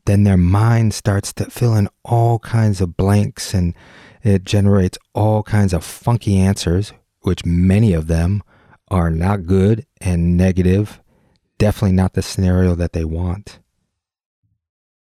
then 0.07 0.25
their 0.25 0.37
mind 0.37 0.95
starts 0.95 1.33
to 1.35 1.51
fill 1.51 1.75
in 1.75 1.89
all 2.05 2.39
kinds 2.39 2.81
of 2.81 2.97
blanks 2.97 3.53
and 3.55 3.75
it 4.23 4.45
generates 4.45 4.99
all 5.15 5.43
kinds 5.43 5.73
of 5.73 5.85
funky 5.85 6.39
answers, 6.39 6.93
which 7.23 7.45
many 7.45 7.93
of 7.93 8.07
them 8.07 8.43
are 8.89 9.11
not 9.11 9.47
good 9.47 9.85
and 10.01 10.37
negative, 10.37 11.01
definitely 11.59 11.93
not 11.97 12.15
the 12.15 12.23
scenario 12.23 12.75
that 12.75 12.93
they 12.93 13.05
want. 13.05 13.59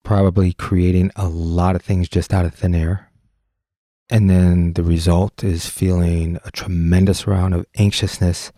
probably 0.09 0.55
creating 0.55 1.11
a 1.17 1.29
lot 1.29 1.77
of 1.77 1.83
things 1.83 2.09
just 2.09 2.33
out 2.33 2.47
of 2.47 2.55
thin 2.55 2.75
air. 2.75 3.11
And 4.09 4.31
then 4.31 4.73
the 4.73 4.83
result 4.83 5.45
is 5.45 5.69
feeling 5.69 6.39
a 6.47 6.51
tremendous 6.51 7.27
round 7.27 7.53
of 7.53 7.67
anxiousness 7.77 8.51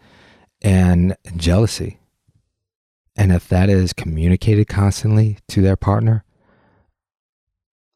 and 0.62 1.16
jealousy. 1.36 1.98
And 3.16 3.32
if 3.32 3.48
that 3.48 3.68
is 3.68 3.92
communicated 3.92 4.68
constantly 4.68 5.38
to 5.48 5.60
their 5.60 5.76
partner, 5.76 6.24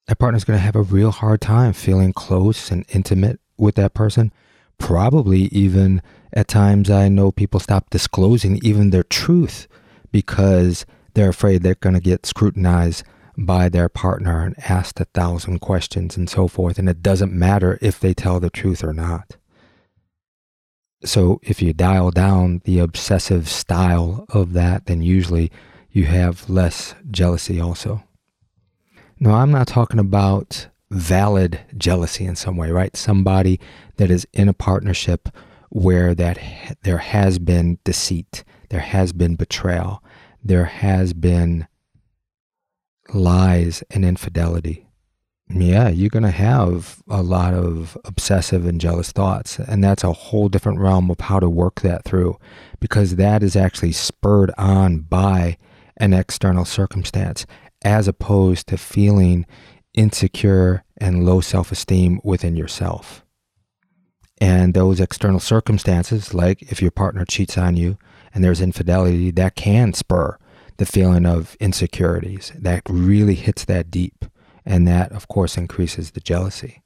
that 0.07 0.19
partner's 0.19 0.45
going 0.45 0.59
to 0.59 0.65
have 0.65 0.77
a 0.77 0.83
real 0.83 1.11
hard 1.11 1.41
time 1.41 1.73
feeling 1.73 2.13
close 2.13 2.71
and 2.71 2.85
intimate 2.91 3.41
with 3.57 3.77
that 3.77 3.95
person. 3.95 4.33
Probably 4.77 5.43
even 5.45 6.03
at 6.33 6.49
times, 6.49 6.91
I 6.91 7.09
know 7.09 7.31
people 7.31 7.61
stop 7.61 7.91
disclosing 7.91 8.59
even 8.63 8.91
their 8.91 9.05
truth 9.05 9.67
because 10.11 10.85
they're 11.15 11.31
afraid 11.31 11.63
they're 11.63 11.77
going 11.77 11.95
to 11.95 12.01
get 12.01 12.27
scrutinized 12.27 13.05
by 13.37 13.69
their 13.69 13.89
partner 13.89 14.45
and 14.45 14.59
asked 14.69 15.01
a 15.01 15.07
thousand 15.07 15.61
questions 15.61 16.17
and 16.17 16.29
so 16.29 16.49
forth. 16.49 16.79
And 16.79 16.89
it 16.89 17.03
doesn't 17.03 17.33
matter 17.33 17.79
if 17.81 17.99
they 17.99 18.15
tell 18.15 18.41
the 18.41 18.51
truth 18.51 18.85
or 18.85 18.93
not. 18.93 19.37
So 21.03 21.41
if 21.43 21.61
you 21.61 21.73
dial 21.73 22.11
down 22.11 22.63
the 22.65 22.79
obsessive 22.79 23.49
style 23.49 24.27
of 24.31 24.53
that, 24.55 24.87
then 24.87 25.03
usually 25.03 25.51
you 25.91 26.07
have 26.07 26.49
less 26.49 26.95
jealousy 27.11 27.61
also. 27.61 28.03
No, 29.21 29.33
I'm 29.33 29.51
not 29.51 29.69
talking 29.69 30.01
about 30.01 30.69
valid 30.91 31.61
jealousy 31.77 32.25
in 32.25 32.37
some 32.37 32.57
way, 32.57 32.71
right? 32.71 32.97
Somebody 32.97 33.61
that 33.97 34.11
is 34.11 34.27
in 34.33 34.49
a 34.49 34.55
partnership 34.55 35.29
where 35.71 36.15
that 36.15 36.39
there 36.83 36.99
has 36.99 37.39
been 37.39 37.79
deceit, 37.85 38.45
there 38.71 38.81
has 38.81 39.13
been 39.13 39.35
betrayal, 39.35 40.03
there 40.43 40.67
has 40.67 41.13
been 41.13 41.67
lies 43.13 43.83
and 43.91 44.05
infidelity. 44.05 44.87
Yeah, 45.51 45.89
you're 45.89 46.09
going 46.09 46.25
to 46.25 46.31
have 46.31 47.03
a 47.09 47.23
lot 47.23 47.53
of 47.53 47.99
obsessive 48.05 48.65
and 48.65 48.81
jealous 48.81 49.13
thoughts. 49.13 49.59
And 49.59 49.85
that's 49.85 50.03
a 50.03 50.13
whole 50.13 50.49
different 50.49 50.81
realm 50.81 51.11
of 51.11 51.21
how 51.21 51.39
to 51.39 51.51
work 51.51 51.83
that 51.83 52.05
through 52.05 52.39
because 52.81 53.17
that 53.17 53.43
is 53.43 53.55
actually 53.55 53.93
spurred 53.93 54.51
on 54.57 55.01
by 55.01 55.59
an 55.97 56.13
external 56.13 56.65
circumstance 56.65 57.47
as 57.85 58.09
opposed 58.09 58.67
to 58.69 58.79
feeling 58.79 59.45
insecure 59.93 60.83
and 60.97 61.27
low 61.27 61.41
self 61.41 61.71
esteem 61.71 62.21
within 62.25 62.57
yourself. 62.57 63.25
And 64.41 64.75
those 64.75 64.99
external 64.99 65.41
circumstances, 65.41 66.35
like 66.35 66.63
if 66.63 66.83
your 66.83 66.91
partner 66.91 67.25
cheats 67.25 67.57
on 67.57 67.77
you 67.77 67.99
and 68.33 68.43
there's 68.43 68.61
infidelity, 68.61 69.31
that 69.33 69.55
can 69.55 69.93
spur 69.93 70.39
the 70.79 70.87
feeling 70.87 71.25
of 71.27 71.57
insecurities. 71.61 72.53
That 72.57 72.83
really 72.89 73.35
hits 73.35 73.65
that 73.67 73.91
deep. 73.91 74.25
And 74.65 74.87
that, 74.89 75.13
of 75.13 75.29
course, 75.29 75.57
increases 75.57 76.13
the 76.13 76.21
jealousy. 76.21 76.83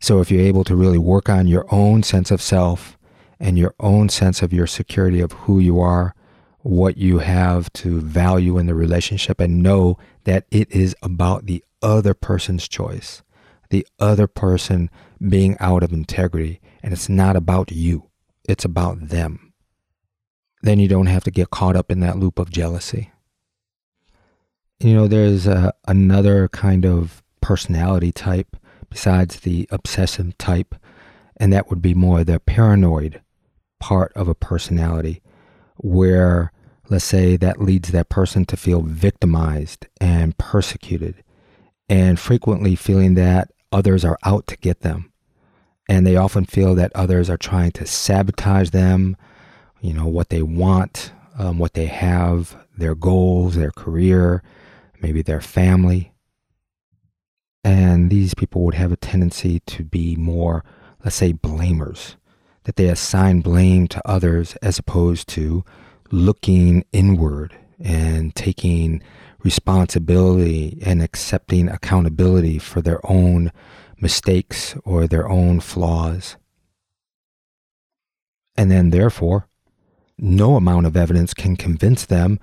So 0.00 0.20
if 0.20 0.30
you're 0.30 0.42
able 0.42 0.64
to 0.64 0.76
really 0.76 0.98
work 0.98 1.28
on 1.28 1.46
your 1.46 1.66
own 1.70 2.02
sense 2.02 2.30
of 2.30 2.42
self 2.42 2.98
and 3.38 3.58
your 3.58 3.74
own 3.78 4.08
sense 4.08 4.42
of 4.42 4.52
your 4.52 4.66
security 4.66 5.20
of 5.20 5.32
who 5.32 5.58
you 5.58 5.80
are, 5.80 6.14
what 6.60 6.96
you 6.96 7.18
have 7.18 7.72
to 7.74 8.00
value 8.00 8.56
in 8.56 8.66
the 8.66 8.74
relationship, 8.74 9.40
and 9.40 9.62
know 9.62 9.98
that 10.24 10.46
it 10.50 10.70
is 10.70 10.94
about 11.02 11.46
the 11.46 11.62
other 11.82 12.14
person's 12.14 12.68
choice, 12.68 13.22
the 13.70 13.86
other 13.98 14.26
person 14.26 14.88
being 15.28 15.56
out 15.58 15.82
of 15.82 15.92
integrity, 15.92 16.60
and 16.82 16.92
it's 16.92 17.08
not 17.08 17.36
about 17.36 17.72
you, 17.72 18.08
it's 18.48 18.64
about 18.64 19.08
them 19.08 19.52
then 20.62 20.78
you 20.78 20.88
don't 20.88 21.06
have 21.06 21.24
to 21.24 21.30
get 21.30 21.50
caught 21.50 21.76
up 21.76 21.90
in 21.90 22.00
that 22.00 22.18
loop 22.18 22.38
of 22.38 22.50
jealousy. 22.50 23.10
You 24.82 24.94
know, 24.94 25.06
there's 25.06 25.46
a, 25.46 25.72
another 25.86 26.48
kind 26.48 26.84
of 26.84 27.22
personality 27.40 28.10
type 28.10 28.56
besides 28.90 29.40
the 29.40 29.68
obsessive 29.70 30.36
type, 30.38 30.74
and 31.36 31.52
that 31.52 31.70
would 31.70 31.80
be 31.80 31.94
more 31.94 32.24
the 32.24 32.40
paranoid 32.40 33.22
part 33.78 34.12
of 34.16 34.26
a 34.26 34.34
personality, 34.34 35.22
where, 35.76 36.50
let's 36.90 37.04
say, 37.04 37.36
that 37.36 37.60
leads 37.60 37.92
that 37.92 38.08
person 38.08 38.44
to 38.46 38.56
feel 38.56 38.82
victimized 38.82 39.86
and 40.00 40.36
persecuted, 40.36 41.22
and 41.88 42.18
frequently 42.18 42.74
feeling 42.74 43.14
that 43.14 43.52
others 43.70 44.04
are 44.04 44.18
out 44.24 44.48
to 44.48 44.56
get 44.56 44.80
them. 44.80 45.12
And 45.88 46.04
they 46.04 46.16
often 46.16 46.44
feel 46.44 46.74
that 46.74 46.90
others 46.96 47.30
are 47.30 47.38
trying 47.38 47.70
to 47.72 47.86
sabotage 47.86 48.70
them, 48.70 49.16
you 49.80 49.92
know, 49.92 50.08
what 50.08 50.30
they 50.30 50.42
want, 50.42 51.12
um, 51.38 51.60
what 51.60 51.74
they 51.74 51.86
have, 51.86 52.56
their 52.76 52.96
goals, 52.96 53.54
their 53.54 53.70
career, 53.70 54.42
maybe 55.02 55.20
their 55.20 55.40
family. 55.40 56.12
And 57.64 58.10
these 58.10 58.34
people 58.34 58.62
would 58.64 58.74
have 58.74 58.92
a 58.92 58.96
tendency 58.96 59.60
to 59.60 59.84
be 59.84 60.16
more, 60.16 60.64
let's 61.04 61.16
say, 61.16 61.32
blamers, 61.32 62.16
that 62.64 62.76
they 62.76 62.88
assign 62.88 63.40
blame 63.40 63.88
to 63.88 64.08
others 64.08 64.56
as 64.62 64.78
opposed 64.78 65.28
to 65.30 65.64
looking 66.10 66.84
inward 66.92 67.56
and 67.78 68.34
taking 68.34 69.02
responsibility 69.42 70.78
and 70.84 71.02
accepting 71.02 71.68
accountability 71.68 72.58
for 72.58 72.80
their 72.80 73.00
own 73.04 73.50
mistakes 74.00 74.76
or 74.84 75.06
their 75.06 75.28
own 75.28 75.60
flaws. 75.60 76.36
And 78.56 78.70
then, 78.70 78.90
therefore, 78.90 79.48
no 80.18 80.56
amount 80.56 80.86
of 80.86 80.96
evidence 80.96 81.34
can 81.34 81.56
convince 81.56 82.06
them 82.06 82.38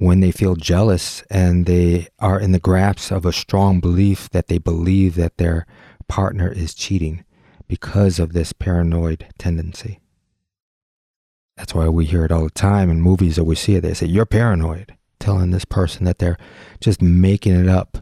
when 0.00 0.20
they 0.20 0.30
feel 0.30 0.56
jealous 0.56 1.22
and 1.28 1.66
they 1.66 2.08
are 2.18 2.40
in 2.40 2.52
the 2.52 2.58
grasp 2.58 3.12
of 3.12 3.26
a 3.26 3.32
strong 3.34 3.80
belief 3.80 4.30
that 4.30 4.46
they 4.46 4.56
believe 4.56 5.14
that 5.14 5.36
their 5.36 5.66
partner 6.08 6.50
is 6.50 6.72
cheating 6.72 7.22
because 7.68 8.18
of 8.18 8.32
this 8.32 8.54
paranoid 8.54 9.26
tendency. 9.36 10.00
That's 11.54 11.74
why 11.74 11.90
we 11.90 12.06
hear 12.06 12.24
it 12.24 12.32
all 12.32 12.44
the 12.44 12.50
time 12.50 12.88
in 12.88 13.02
movies 13.02 13.36
that 13.36 13.44
we 13.44 13.54
see 13.54 13.74
it. 13.74 13.82
They 13.82 13.92
say, 13.92 14.06
You're 14.06 14.24
paranoid, 14.24 14.96
telling 15.18 15.50
this 15.50 15.66
person 15.66 16.06
that 16.06 16.18
they're 16.18 16.38
just 16.80 17.02
making 17.02 17.60
it 17.60 17.68
up. 17.68 17.98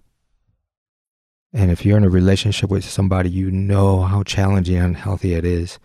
And 1.52 1.72
if 1.72 1.84
you're 1.84 1.98
in 1.98 2.04
a 2.04 2.08
relationship 2.08 2.70
with 2.70 2.84
somebody, 2.84 3.28
you 3.28 3.50
know 3.50 4.02
how 4.02 4.22
challenging 4.22 4.76
and 4.76 4.94
unhealthy 4.94 5.34
it 5.34 5.44
is 5.44 5.80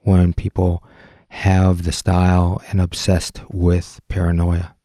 when 0.00 0.34
people 0.34 0.84
have 1.28 1.84
the 1.84 1.92
style 1.92 2.60
and 2.68 2.78
obsessed 2.78 3.40
with 3.48 4.02
paranoia. 4.08 4.75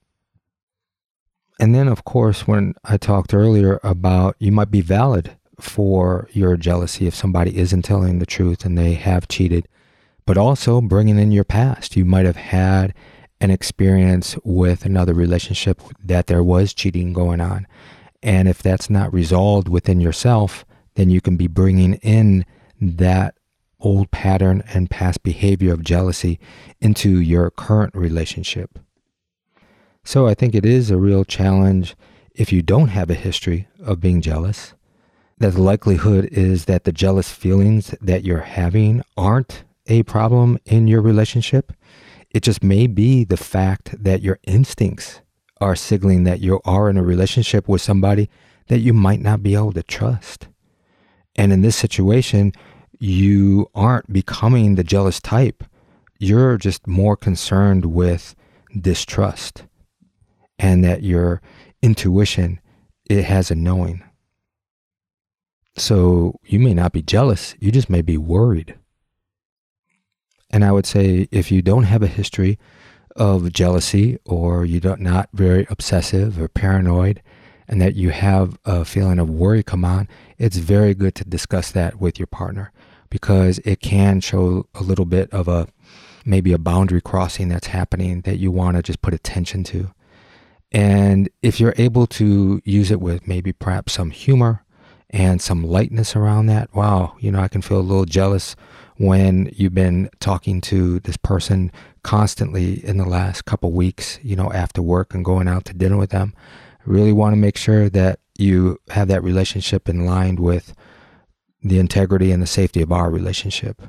And 1.62 1.76
then, 1.76 1.88
of 1.88 2.04
course, 2.06 2.48
when 2.48 2.74
I 2.84 2.98
talked 2.98 3.36
earlier 3.36 3.80
about 3.84 4.36
you 4.40 4.52
might 4.52 4.72
be 4.72 4.82
valid 4.82 5.38
for 5.60 6.28
your 6.32 6.58
jealousy 6.58 7.06
if 7.06 7.14
somebody 7.14 7.56
isn't 7.56 7.84
telling 7.84 8.18
the 8.18 8.26
truth 8.26 8.66
and 8.66 8.76
they 8.76 8.96
have 8.96 9.28
cheated, 9.28 9.68
but 10.26 10.40
also 10.40 10.82
bringing 10.82 11.20
in 11.20 11.32
your 11.32 11.44
past. 11.44 11.96
You 11.96 12.04
might 12.04 12.26
have 12.26 12.36
had 12.36 12.96
an 13.40 13.52
experience 13.52 14.36
with 14.44 14.86
another 14.86 15.14
relationship 15.14 15.80
that 16.04 16.26
there 16.26 16.44
was 16.44 16.74
cheating 16.74 17.14
going 17.14 17.40
on. 17.40 17.68
And 18.24 18.48
if 18.48 18.64
that's 18.64 18.90
not 18.90 19.14
resolved 19.14 19.70
within 19.70 20.02
yourself, 20.02 20.66
then 20.96 21.12
you 21.12 21.22
can 21.22 21.38
be 21.38 21.48
bringing 21.48 21.94
in 21.96 22.44
that 22.80 23.36
old 23.80 24.10
pattern 24.10 24.64
and 24.74 24.90
past 24.90 25.22
behavior 25.22 25.74
of 25.74 25.84
jealousy 25.84 26.40
into 26.80 27.20
your 27.20 27.52
current 27.52 27.94
relationship. 27.96 28.80
So 30.04 30.28
I 30.28 30.34
think 30.34 30.56
it 30.56 30.66
is 30.66 30.90
a 30.90 30.98
real 30.98 31.24
challenge 31.24 31.96
if 32.34 32.52
you 32.52 32.62
don't 32.62 32.90
have 32.90 33.10
a 33.10 33.16
history 33.16 33.68
of 33.84 34.00
being 34.00 34.22
jealous. 34.22 34.74
That 35.38 35.54
the 35.54 35.62
likelihood 35.62 36.26
is 36.32 36.66
that 36.66 36.84
the 36.84 36.92
jealous 36.92 37.32
feelings 37.32 37.96
that 38.02 38.24
you're 38.24 38.42
having 38.42 39.04
aren't 39.16 39.64
a 39.88 40.04
problem 40.04 40.58
in 40.66 40.88
your 40.88 41.02
relationship. 41.02 41.74
It 42.32 42.44
just 42.44 42.64
may 42.64 42.88
be 42.88 43.24
the 43.24 43.38
fact 43.38 44.04
that 44.04 44.22
your 44.22 44.40
instincts 44.44 45.22
are 45.60 45.76
signaling 45.76 46.24
that 46.24 46.40
you 46.40 46.62
are 46.66 46.90
in 46.90 46.98
a 46.98 47.04
relationship 47.04 47.68
with 47.68 47.82
somebody 47.82 48.30
that 48.68 48.80
you 48.80 48.94
might 48.94 49.20
not 49.20 49.44
be 49.44 49.54
able 49.54 49.74
to 49.74 49.84
trust. 49.84 50.48
And 51.36 51.52
in 51.54 51.62
this 51.62 51.76
situation, 51.76 52.54
you 52.98 53.70
aren't 53.76 54.12
becoming 54.12 54.76
the 54.76 54.84
jealous 54.84 55.20
type. 55.20 55.64
You're 56.20 56.58
just 56.58 56.88
more 56.88 57.16
concerned 57.16 57.86
with 57.86 58.36
distrust 58.80 59.64
and 60.62 60.84
that 60.84 61.04
your 61.04 61.42
intuition 61.82 62.60
it 63.10 63.26
has 63.26 63.52
a 63.52 63.56
knowing. 63.56 64.04
So 65.76 66.40
you 66.46 66.60
may 66.60 66.74
not 66.74 66.94
be 66.94 67.02
jealous, 67.02 67.56
you 67.60 67.72
just 67.72 67.90
may 67.90 68.02
be 68.02 68.18
worried. 68.18 68.76
And 70.50 70.64
I 70.64 70.72
would 70.72 70.86
say 70.86 71.28
if 71.32 71.52
you 71.52 71.62
don't 71.62 71.84
have 71.84 72.04
a 72.04 72.08
history 72.08 72.60
of 73.16 73.52
jealousy 73.52 74.18
or 74.26 74.64
you 74.64 74.80
don't 74.80 75.02
not 75.02 75.30
very 75.34 75.66
obsessive 75.70 76.40
or 76.40 76.48
paranoid 76.48 77.22
and 77.68 77.82
that 77.82 77.96
you 77.96 78.10
have 78.10 78.58
a 78.64 78.86
feeling 78.86 79.20
of 79.20 79.30
worry 79.30 79.64
come 79.64 79.84
on, 79.84 80.08
it's 80.38 80.58
very 80.58 80.94
good 80.94 81.16
to 81.16 81.26
discuss 81.26 81.72
that 81.72 82.00
with 82.00 82.20
your 82.20 82.28
partner 82.28 82.72
because 83.10 83.60
it 83.60 83.82
can 83.82 84.22
show 84.22 84.68
a 84.76 84.84
little 84.84 85.06
bit 85.06 85.30
of 85.32 85.48
a 85.48 85.68
maybe 86.26 86.54
a 86.54 86.58
boundary 86.58 87.02
crossing 87.02 87.50
that's 87.50 87.68
happening 87.68 88.22
that 88.22 88.38
you 88.38 88.52
want 88.52 88.78
to 88.78 88.84
just 88.84 89.02
put 89.02 89.14
attention 89.14 89.64
to. 89.64 89.92
And 90.72 91.30
if 91.42 91.60
you're 91.60 91.74
able 91.78 92.08
to 92.08 92.62
use 92.64 92.92
it 92.92 93.02
with 93.02 93.28
maybe 93.28 93.52
perhaps 93.52 93.94
some 93.94 94.12
humor 94.12 94.64
and 95.10 95.42
some 95.42 95.64
lightness 95.64 96.16
around 96.16 96.46
that, 96.46 96.74
wow, 96.74 97.16
you 97.20 97.32
know, 97.32 97.42
I 97.42 97.50
can 97.50 97.62
feel 97.62 97.80
a 97.80 97.82
little 97.82 98.06
jealous 98.06 98.56
when 98.98 99.52
you've 99.56 99.74
been 99.74 100.10
talking 100.20 100.62
to 100.62 101.00
this 101.02 101.18
person 101.18 101.72
constantly 102.04 102.86
in 102.86 102.98
the 102.98 103.06
last 103.06 103.46
couple 103.46 103.72
weeks, 103.72 104.20
you 104.22 104.36
know, 104.36 104.52
after 104.54 104.82
work 104.82 105.14
and 105.14 105.26
going 105.26 105.48
out 105.48 105.66
to 105.66 105.74
dinner 105.74 105.98
with 105.98 106.12
them. 106.12 106.34
I 106.80 106.84
really 106.86 107.12
want 107.12 107.34
to 107.34 107.38
make 107.38 107.58
sure 107.58 107.90
that 107.90 108.20
you 108.38 108.78
have 108.90 109.08
that 109.10 109.24
relationship 109.24 109.90
in 109.90 110.06
line 110.06 110.36
with 110.36 110.74
the 111.62 111.80
integrity 111.80 112.32
and 112.32 112.42
the 112.42 112.48
safety 112.48 112.82
of 112.82 112.92
our 112.92 113.12
relationship. 113.12 113.82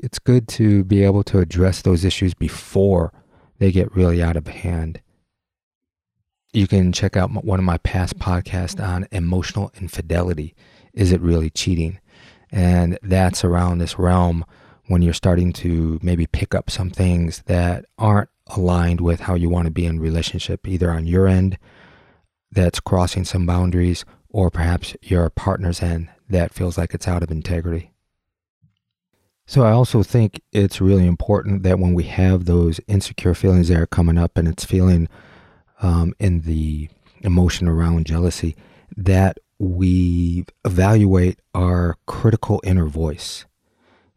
It's 0.00 0.18
good 0.18 0.48
to 0.48 0.84
be 0.84 1.04
able 1.04 1.22
to 1.24 1.38
address 1.38 1.82
those 1.82 2.04
issues 2.04 2.34
before 2.34 3.12
they 3.58 3.72
get 3.72 3.94
really 3.94 4.22
out 4.22 4.36
of 4.36 4.46
hand. 4.48 5.00
You 6.56 6.66
can 6.66 6.90
check 6.90 7.18
out 7.18 7.44
one 7.44 7.58
of 7.58 7.66
my 7.66 7.76
past 7.76 8.18
podcasts 8.18 8.82
on 8.82 9.06
emotional 9.12 9.70
infidelity. 9.78 10.54
Is 10.94 11.12
it 11.12 11.20
really 11.20 11.50
cheating? 11.50 12.00
And 12.50 12.98
that's 13.02 13.44
around 13.44 13.76
this 13.76 13.98
realm 13.98 14.42
when 14.86 15.02
you're 15.02 15.12
starting 15.12 15.52
to 15.52 16.00
maybe 16.02 16.26
pick 16.26 16.54
up 16.54 16.70
some 16.70 16.88
things 16.88 17.42
that 17.44 17.84
aren't 17.98 18.30
aligned 18.46 19.02
with 19.02 19.20
how 19.20 19.34
you 19.34 19.50
want 19.50 19.66
to 19.66 19.70
be 19.70 19.84
in 19.84 20.00
relationship, 20.00 20.66
either 20.66 20.90
on 20.90 21.06
your 21.06 21.28
end 21.28 21.58
that's 22.50 22.80
crossing 22.80 23.26
some 23.26 23.44
boundaries, 23.44 24.06
or 24.30 24.50
perhaps 24.50 24.96
your 25.02 25.28
partner's 25.28 25.82
end 25.82 26.08
that 26.30 26.54
feels 26.54 26.78
like 26.78 26.94
it's 26.94 27.06
out 27.06 27.22
of 27.22 27.30
integrity. 27.30 27.92
So 29.44 29.64
I 29.64 29.72
also 29.72 30.02
think 30.02 30.40
it's 30.52 30.80
really 30.80 31.06
important 31.06 31.64
that 31.64 31.78
when 31.78 31.92
we 31.92 32.04
have 32.04 32.46
those 32.46 32.80
insecure 32.88 33.34
feelings 33.34 33.68
that 33.68 33.78
are 33.78 33.86
coming 33.86 34.16
up 34.16 34.38
and 34.38 34.48
it's 34.48 34.64
feeling 34.64 35.06
um, 35.82 36.14
in 36.18 36.42
the 36.42 36.88
emotion 37.20 37.68
around 37.68 38.06
jealousy, 38.06 38.56
that 38.96 39.38
we 39.58 40.44
evaluate 40.64 41.40
our 41.54 41.96
critical 42.06 42.60
inner 42.64 42.86
voice. 42.86 43.46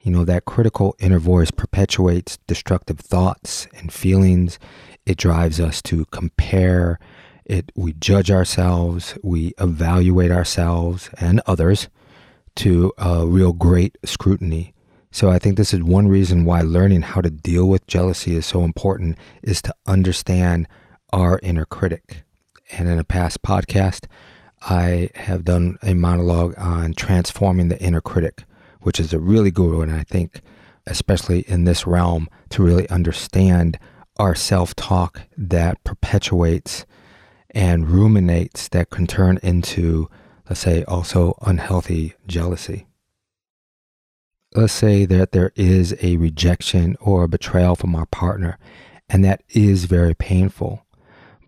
You 0.02 0.12
know, 0.12 0.26
that 0.26 0.46
critical 0.46 0.96
inner 1.00 1.20
voice 1.20 1.52
perpetuates 1.52 2.38
destructive 2.48 3.00
thoughts 3.00 3.68
and 3.78 3.92
feelings. 3.92 4.60
It 5.06 5.18
drives 5.18 5.60
us 5.60 5.82
to 5.84 6.06
compare. 6.06 7.00
It, 7.46 7.72
we 7.76 7.94
judge 7.94 8.32
ourselves. 8.32 9.18
We 9.24 9.54
evaluate 9.60 10.32
ourselves 10.32 11.10
and 11.20 11.42
others 11.46 11.90
to 12.56 12.94
a 12.98 13.26
real 13.26 13.54
great 13.54 13.98
scrutiny. 14.06 14.74
So 15.12 15.30
I 15.30 15.40
think 15.40 15.58
this 15.58 15.74
is 15.74 15.82
one 15.82 16.08
reason 16.08 16.46
why 16.46 16.62
learning 16.62 17.02
how 17.02 17.22
to 17.22 17.30
deal 17.30 17.68
with 17.68 17.88
jealousy 17.88 18.36
is 18.36 18.46
so 18.46 18.64
important 18.64 19.18
is 19.42 19.62
to 19.64 19.74
understand 19.88 20.68
our 21.12 21.40
inner 21.44 21.66
critic. 21.66 22.24
And 22.72 22.88
in 22.88 23.00
a 23.00 23.04
past 23.04 23.42
podcast, 23.42 24.06
I 24.62 25.10
have 25.16 25.46
done 25.46 25.78
a 25.82 25.94
monologue 25.94 26.54
on 26.58 26.94
transforming 26.94 27.70
the 27.70 27.82
inner 27.82 28.02
critic, 28.02 28.44
which 28.82 29.00
is 29.00 29.14
a 29.14 29.20
really 29.20 29.52
good 29.52 29.76
one. 29.76 29.90
I 29.90 30.04
think, 30.04 30.42
especially 30.86 31.42
in 31.42 31.64
this 31.64 31.88
realm, 31.88 32.28
to 32.50 32.64
really 32.64 32.90
understand 32.90 33.80
our 34.18 34.36
self 34.36 34.76
talk 34.76 35.22
that 35.38 35.84
perpetuates 35.84 36.86
and 37.52 37.90
ruminates 37.90 38.68
that 38.70 38.90
can 38.90 39.08
turn 39.08 39.40
into, 39.42 40.10
let's 40.50 40.60
say, 40.62 40.84
also 40.84 41.38
unhealthy 41.42 42.14
jealousy. 42.28 42.86
Let's 44.54 44.74
say 44.74 45.06
that 45.06 45.32
there 45.32 45.52
is 45.56 45.96
a 46.02 46.18
rejection 46.18 46.98
or 47.00 47.24
a 47.24 47.30
betrayal 47.30 47.76
from 47.76 47.96
our 47.96 48.08
partner, 48.08 48.58
and 49.08 49.24
that 49.24 49.44
is 49.50 49.86
very 49.86 50.14
painful. 50.14 50.86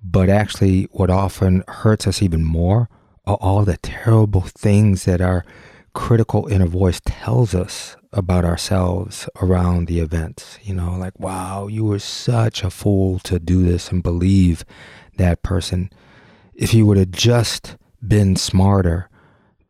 But 0.03 0.29
actually, 0.29 0.83
what 0.91 1.09
often 1.09 1.63
hurts 1.67 2.07
us 2.07 2.21
even 2.21 2.43
more 2.43 2.89
are 3.25 3.37
all 3.39 3.63
the 3.63 3.77
terrible 3.77 4.41
things 4.41 5.05
that 5.05 5.21
our 5.21 5.45
critical 5.93 6.47
inner 6.47 6.65
voice 6.65 7.01
tells 7.05 7.53
us 7.53 7.95
about 8.13 8.43
ourselves 8.45 9.29
around 9.41 9.87
the 9.87 9.99
events. 9.99 10.57
You 10.63 10.75
know, 10.75 10.95
like, 10.97 11.19
wow, 11.19 11.67
you 11.67 11.85
were 11.85 11.99
such 11.99 12.63
a 12.63 12.69
fool 12.69 13.19
to 13.19 13.39
do 13.39 13.63
this 13.63 13.91
and 13.91 14.01
believe 14.01 14.65
that 15.17 15.43
person. 15.43 15.91
If 16.53 16.73
you 16.73 16.85
would 16.85 16.97
have 16.97 17.11
just 17.11 17.77
been 18.05 18.35
smarter, 18.35 19.09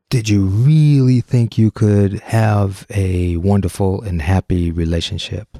did 0.09 0.29
you 0.29 0.45
really 0.45 1.21
think 1.21 1.57
you 1.57 1.71
could 1.71 2.19
have 2.19 2.85
a 2.89 3.37
wonderful 3.37 4.01
and 4.01 4.21
happy 4.21 4.71
relationship? 4.71 5.57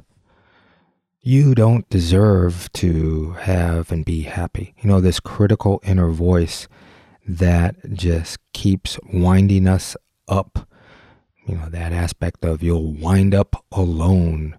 You 1.24 1.54
don't 1.54 1.88
deserve 1.88 2.72
to 2.74 3.34
have 3.42 3.92
and 3.92 4.04
be 4.04 4.22
happy. 4.22 4.74
You 4.82 4.90
know, 4.90 5.00
this 5.00 5.20
critical 5.20 5.80
inner 5.84 6.10
voice 6.10 6.68
that 7.28 7.94
just 7.94 8.40
keeps 8.54 8.98
winding 9.14 9.68
us 9.68 9.96
up. 10.28 10.68
You 11.46 11.58
know, 11.58 11.70
that 11.70 11.94
aspect 11.94 12.44
of 12.44 12.64
you'll 12.64 12.94
wind 12.94 13.36
up 13.36 13.64
alone 13.72 14.58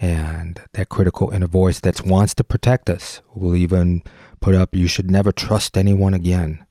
and 0.00 0.60
that 0.74 0.88
critical 0.88 1.30
inner 1.30 1.48
voice 1.48 1.80
that 1.80 2.06
wants 2.06 2.32
to 2.36 2.44
protect 2.44 2.88
us 2.88 3.20
will 3.34 3.56
even 3.56 4.02
put 4.40 4.54
up, 4.54 4.76
you 4.76 4.86
should 4.86 5.10
never 5.10 5.32
trust 5.32 5.76
anyone 5.76 6.14
again. 6.14 6.64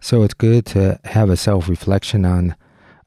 So 0.00 0.22
it's 0.22 0.34
good 0.34 0.66
to 0.66 1.00
have 1.04 1.30
a 1.30 1.36
self 1.36 1.66
reflection 1.66 2.26
on 2.26 2.56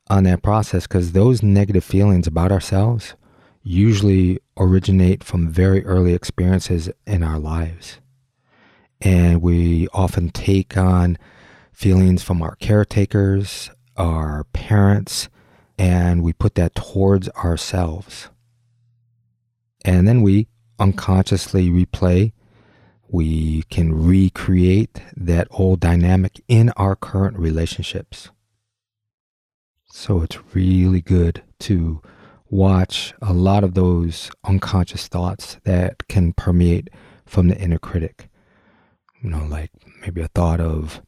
on 0.09 0.23
that 0.23 0.41
process 0.41 0.87
because 0.87 1.11
those 1.11 1.43
negative 1.43 1.83
feelings 1.83 2.25
about 2.25 2.51
ourselves 2.51 3.13
usually 3.63 4.39
originate 4.57 5.23
from 5.23 5.49
very 5.49 5.83
early 5.85 6.13
experiences 6.13 6.89
in 7.07 7.23
our 7.23 7.39
lives. 7.39 7.99
And 9.01 9.41
we 9.41 9.87
often 9.93 10.29
take 10.29 10.77
on 10.77 11.17
feelings 11.71 12.23
from 12.23 12.41
our 12.41 12.55
caretakers, 12.55 13.69
our 13.97 14.43
parents, 14.53 15.29
and 15.77 16.23
we 16.23 16.33
put 16.33 16.55
that 16.55 16.75
towards 16.75 17.29
ourselves. 17.29 18.29
And 19.83 20.07
then 20.07 20.21
we 20.21 20.47
unconsciously 20.79 21.69
replay, 21.69 22.33
we 23.09 23.63
can 23.63 23.93
recreate 23.93 25.01
that 25.15 25.47
old 25.51 25.79
dynamic 25.79 26.41
in 26.47 26.69
our 26.71 26.95
current 26.95 27.37
relationships. 27.37 28.29
So 29.85 30.21
it's 30.21 30.39
really 30.53 31.01
good 31.01 31.43
to 31.59 32.01
watch 32.53 33.13
a 33.21 33.33
lot 33.33 33.63
of 33.63 33.73
those 33.73 34.31
unconscious 34.43 35.07
thoughts 35.07 35.57
that 35.63 36.07
can 36.07 36.33
permeate 36.33 36.89
from 37.25 37.47
the 37.47 37.57
inner 37.57 37.79
critic 37.79 38.29
you 39.23 39.29
know, 39.29 39.45
like 39.45 39.71
maybe 40.01 40.21
a 40.21 40.27
thought 40.27 40.59
of 40.59 41.01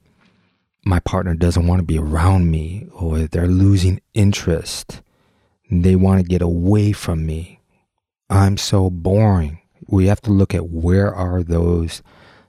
my 0.86 1.00
partner 1.02 1.36
doesn't 1.36 1.68
want 1.68 1.80
to 1.80 1.86
be 1.86 2.00
around 2.00 2.50
me 2.50 2.88
or 2.94 3.20
they're 3.20 3.48
losing 3.48 4.00
interest. 4.14 5.02
They 5.70 5.96
want 5.96 6.22
to 6.22 6.28
get 6.28 6.42
away 6.42 6.94
from 6.94 7.26
me. 7.26 7.60
I'm 8.30 8.58
so 8.58 8.90
boring. 8.90 9.60
We 9.88 10.08
have 10.08 10.22
to 10.22 10.32
look 10.32 10.56
at 10.56 10.70
where 10.70 11.14
are 11.14 11.44
those 11.44 12.02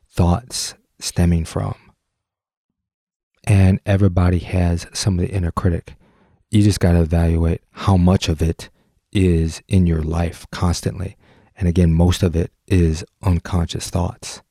thoughts 0.08 0.74
stemming 1.00 1.44
from. 1.46 1.74
And 3.44 3.80
everybody 3.84 4.38
has 4.38 4.86
some 4.92 5.18
of 5.18 5.26
the 5.26 5.32
inner 5.32 5.50
critic. 5.50 5.94
You 6.50 6.62
just 6.62 6.80
got 6.80 6.92
to 6.92 7.00
evaluate 7.00 7.62
how 7.72 7.96
much 7.96 8.28
of 8.28 8.40
it 8.40 8.70
is 9.16 9.62
in 9.66 9.86
your 9.86 10.02
life 10.02 10.46
constantly. 10.52 11.16
And 11.56 11.66
again, 11.68 11.92
most 11.92 12.22
of 12.22 12.36
it 12.36 12.52
is 12.66 13.04
unconscious 13.22 13.88
thoughts 13.88 14.42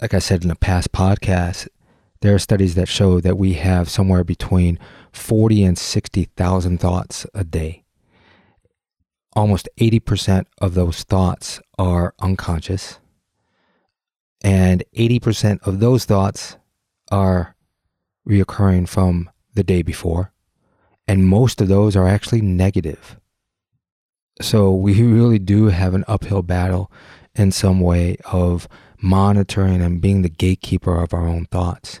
like 0.00 0.14
I 0.14 0.18
said 0.20 0.44
in 0.44 0.50
a 0.50 0.56
past 0.56 0.92
podcast, 0.92 1.68
there 2.20 2.34
are 2.34 2.38
studies 2.38 2.74
that 2.76 2.88
show 2.88 3.20
that 3.20 3.36
we 3.36 3.54
have 3.54 3.90
somewhere 3.90 4.24
between 4.24 4.78
40 5.12 5.64
and 5.64 5.78
60,000 5.78 6.78
thoughts 6.78 7.26
a 7.34 7.44
day. 7.44 7.84
Almost 9.34 9.68
80% 9.78 10.46
of 10.60 10.74
those 10.74 11.02
thoughts 11.02 11.60
are 11.78 12.14
unconscious, 12.20 12.98
and 14.42 14.84
80% 14.96 15.66
of 15.66 15.80
those 15.80 16.04
thoughts 16.04 16.56
are 17.10 17.56
reoccurring 18.28 18.88
from 18.88 19.30
the 19.54 19.64
day 19.64 19.82
before, 19.82 20.32
and 21.08 21.26
most 21.26 21.60
of 21.62 21.68
those 21.68 21.96
are 21.96 22.06
actually 22.06 22.42
negative. 22.42 23.18
So 24.40 24.70
we 24.70 25.02
really 25.02 25.38
do 25.38 25.66
have 25.66 25.94
an 25.94 26.04
uphill 26.06 26.42
battle 26.42 26.92
in 27.34 27.50
some 27.50 27.80
way 27.80 28.18
of 28.30 28.68
monitoring 29.00 29.80
and 29.80 30.00
being 30.00 30.22
the 30.22 30.28
gatekeeper 30.28 31.02
of 31.02 31.14
our 31.14 31.26
own 31.26 31.46
thoughts. 31.46 32.00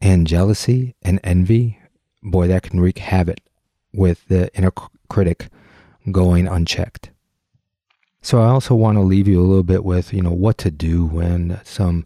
And 0.00 0.26
jealousy 0.26 0.94
and 1.02 1.18
envy, 1.24 1.78
boy, 2.22 2.48
that 2.48 2.62
can 2.62 2.80
wreak 2.80 2.98
havoc 2.98 3.38
with 3.92 4.26
the 4.28 4.54
inner 4.54 4.72
critic 5.08 5.48
going 6.12 6.46
unchecked. 6.46 7.10
So 8.20 8.42
I 8.42 8.48
also 8.48 8.74
want 8.74 8.96
to 8.96 9.02
leave 9.02 9.28
you 9.28 9.40
a 9.40 9.44
little 9.44 9.62
bit 9.62 9.84
with, 9.84 10.12
you 10.12 10.20
know, 10.20 10.32
what 10.32 10.58
to 10.58 10.70
do 10.70 11.06
when 11.06 11.60
some 11.64 12.04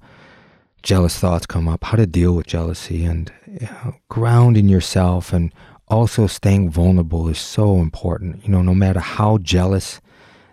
jealous 0.82 1.18
thoughts 1.18 1.46
come 1.46 1.66
up, 1.66 1.84
how 1.84 1.96
to 1.96 2.06
deal 2.06 2.34
with 2.34 2.46
jealousy 2.46 3.04
and 3.04 3.32
you 3.46 3.66
know, 3.66 3.96
grounding 4.08 4.68
yourself 4.68 5.32
and 5.32 5.52
also 5.90 6.26
staying 6.26 6.70
vulnerable 6.70 7.28
is 7.28 7.38
so 7.38 7.76
important. 7.76 8.44
You 8.44 8.50
know, 8.50 8.62
no 8.62 8.74
matter 8.74 9.00
how 9.00 9.38
jealous 9.38 10.00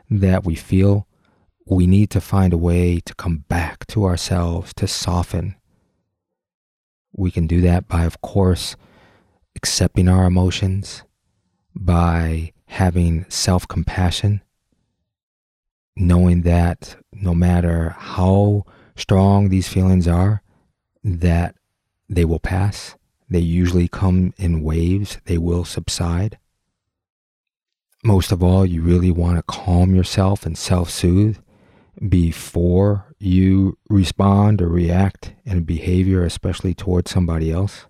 that 0.10 0.44
we 0.44 0.56
feel, 0.56 1.08
we 1.66 1.88
need 1.88 2.10
to 2.12 2.22
find 2.22 2.54
a 2.54 2.58
way 2.58 3.00
to 3.02 3.16
come 3.16 3.46
back 3.48 3.88
to 3.88 4.06
ourselves, 4.06 4.74
to 4.76 4.88
soften. 4.88 5.56
We 7.12 7.32
can 7.32 7.48
do 7.48 7.62
that 7.62 7.88
by, 7.88 8.04
of 8.04 8.22
course, 8.22 8.76
accepting 9.56 10.08
our 10.08 10.26
emotions, 10.26 11.04
by 11.74 12.52
having 12.68 13.26
self 13.30 13.68
compassion, 13.68 14.42
knowing 15.96 16.42
that 16.42 16.98
no 17.14 17.34
matter 17.34 17.96
how 17.98 18.64
strong 18.96 19.50
these 19.50 19.68
feelings 19.68 20.08
are, 20.08 20.42
that 21.04 21.56
they 22.10 22.26
will 22.26 22.40
pass. 22.40 22.96
They 23.30 23.40
usually 23.40 23.88
come 23.88 24.34
in 24.38 24.62
waves, 24.62 25.20
they 25.26 25.38
will 25.38 25.66
subside. 25.66 26.38
Most 28.04 28.32
of 28.32 28.44
all, 28.44 28.66
you 28.66 28.82
really 28.82 29.10
want 29.10 29.38
to 29.38 29.44
calm 29.44 29.96
yourself 29.96 30.46
and 30.46 30.58
self 30.58 30.90
soothe 30.90 31.38
before 32.08 33.16
you 33.18 33.78
respond 33.90 34.62
or 34.62 34.68
react 34.68 35.34
in 35.44 35.64
behavior, 35.64 36.24
especially 36.24 36.74
towards 36.74 37.10
somebody 37.10 37.52
else. 37.52 37.86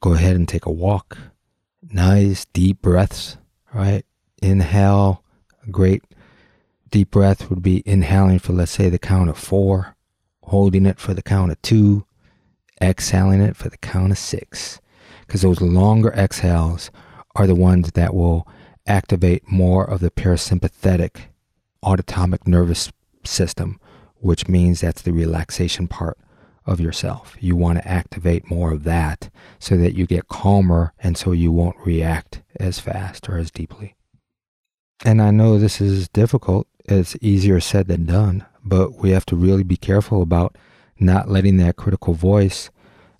Go 0.00 0.14
ahead 0.14 0.36
and 0.36 0.48
take 0.48 0.64
a 0.64 0.70
walk. 0.70 1.18
Nice 1.82 2.46
deep 2.46 2.80
breaths, 2.80 3.36
right? 3.74 4.04
Inhale. 4.40 5.22
Great 5.70 6.02
deep 6.90 7.10
breath 7.10 7.50
would 7.50 7.62
be 7.62 7.82
inhaling 7.84 8.38
for, 8.38 8.52
let's 8.52 8.72
say, 8.72 8.88
the 8.88 8.98
count 8.98 9.28
of 9.28 9.36
four, 9.36 9.96
holding 10.44 10.86
it 10.86 10.98
for 10.98 11.12
the 11.14 11.22
count 11.22 11.52
of 11.52 11.60
two, 11.62 12.06
exhaling 12.80 13.40
it 13.40 13.56
for 13.56 13.68
the 13.68 13.78
count 13.78 14.12
of 14.12 14.18
six. 14.18 14.80
Because 15.26 15.42
those 15.42 15.60
longer 15.60 16.10
exhales 16.12 16.90
are 17.36 17.46
the 17.46 17.54
ones 17.54 17.92
that 17.92 18.14
will 18.14 18.48
activate 18.86 19.50
more 19.50 19.84
of 19.84 20.00
the 20.00 20.10
parasympathetic 20.10 21.26
autonomic 21.82 22.46
nervous 22.46 22.90
system, 23.24 23.78
which 24.16 24.48
means 24.48 24.80
that's 24.80 25.02
the 25.02 25.12
relaxation 25.12 25.86
part 25.86 26.18
of 26.66 26.80
yourself. 26.80 27.36
You 27.40 27.56
want 27.56 27.78
to 27.78 27.88
activate 27.88 28.50
more 28.50 28.72
of 28.72 28.84
that 28.84 29.30
so 29.58 29.76
that 29.76 29.94
you 29.94 30.06
get 30.06 30.28
calmer 30.28 30.92
and 30.98 31.16
so 31.16 31.32
you 31.32 31.52
won't 31.52 31.76
react 31.84 32.42
as 32.58 32.78
fast 32.78 33.28
or 33.28 33.38
as 33.38 33.50
deeply. 33.50 33.94
And 35.04 35.22
I 35.22 35.30
know 35.30 35.58
this 35.58 35.80
is 35.80 36.08
difficult. 36.08 36.66
It's 36.84 37.16
easier 37.20 37.60
said 37.60 37.86
than 37.86 38.06
done, 38.06 38.44
but 38.64 38.94
we 38.94 39.10
have 39.10 39.26
to 39.26 39.36
really 39.36 39.62
be 39.62 39.76
careful 39.76 40.22
about 40.22 40.56
not 40.98 41.28
letting 41.28 41.56
that 41.58 41.76
critical 41.76 42.14
voice 42.14 42.70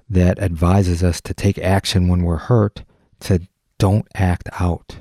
that 0.09 0.39
advises 0.39 1.03
us 1.03 1.21
to 1.21 1.35
take 1.35 1.59
action 1.59 2.09
when 2.09 2.23
we're 2.23 2.37
hurt 2.37 2.85
to 3.21 3.47
don't 3.79 4.07
act 4.15 4.49
out. 4.59 4.99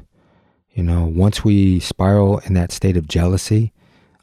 You 0.71 0.83
know, 0.83 1.05
once 1.05 1.43
we 1.43 1.79
spiral 1.79 2.39
in 2.39 2.53
that 2.53 2.71
state 2.71 2.97
of 2.97 3.07
jealousy, 3.07 3.73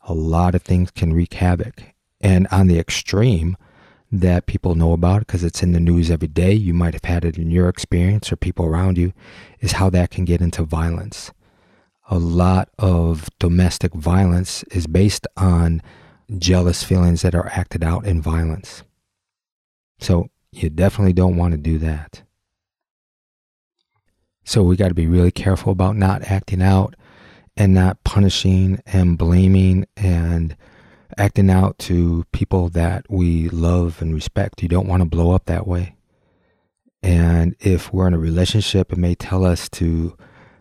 a 0.04 0.14
lot 0.14 0.54
of 0.54 0.62
things 0.62 0.90
can 0.90 1.12
wreak 1.12 1.34
havoc. 1.34 1.82
And 2.20 2.46
on 2.50 2.68
the 2.68 2.78
extreme 2.78 3.56
that 4.12 4.46
people 4.46 4.74
know 4.74 4.92
about 4.92 5.20
because 5.20 5.42
it's 5.42 5.62
in 5.62 5.72
the 5.72 5.80
news 5.80 6.10
every 6.10 6.28
day, 6.28 6.52
you 6.52 6.72
might 6.72 6.94
have 6.94 7.04
had 7.04 7.24
it 7.24 7.36
in 7.36 7.50
your 7.50 7.68
experience 7.68 8.30
or 8.30 8.36
people 8.36 8.64
around 8.64 8.96
you, 8.96 9.12
is 9.60 9.72
how 9.72 9.90
that 9.90 10.10
can 10.10 10.24
get 10.24 10.40
into 10.40 10.62
violence. 10.62 11.32
A 12.10 12.18
lot 12.18 12.68
of 12.78 13.28
domestic 13.38 13.92
violence 13.94 14.62
is 14.64 14.86
based 14.86 15.26
on 15.36 15.82
jealous 16.38 16.82
feelings 16.82 17.22
that 17.22 17.34
are 17.34 17.48
acted 17.48 17.84
out 17.84 18.06
in 18.06 18.20
violence. 18.20 18.82
So 19.98 20.28
you 20.52 20.70
definitely 20.70 21.12
don't 21.12 21.36
want 21.36 21.52
to 21.52 21.58
do 21.58 21.78
that. 21.78 22.22
So 24.44 24.62
we 24.62 24.76
got 24.76 24.88
to 24.88 24.94
be 24.94 25.06
really 25.06 25.30
careful 25.30 25.72
about 25.72 25.96
not 25.96 26.22
acting 26.24 26.62
out 26.62 26.94
and 27.56 27.72
not 27.72 28.02
punishing 28.04 28.80
and 28.86 29.16
blaming 29.16 29.86
and 29.96 30.56
acting 31.16 31.50
out 31.50 31.78
to 31.78 32.24
people 32.32 32.68
that 32.70 33.06
we 33.08 33.48
love 33.48 34.02
and 34.02 34.12
respect. 34.12 34.62
You 34.62 34.68
don't 34.68 34.88
want 34.88 35.02
to 35.02 35.08
blow 35.08 35.32
up 35.32 35.46
that 35.46 35.66
way. 35.66 35.96
And 37.02 37.54
if 37.60 37.92
we're 37.92 38.08
in 38.08 38.14
a 38.14 38.18
relationship, 38.18 38.92
it 38.92 38.98
may 38.98 39.14
tell 39.14 39.44
us 39.44 39.68
to 39.70 40.16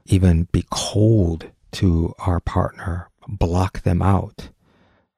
even 0.06 0.47
be 0.52 0.65
cold 0.69 1.49
to 1.73 2.13
our 2.19 2.39
partner, 2.39 3.10
block 3.28 3.84
them 3.84 4.02
out. 4.02 4.49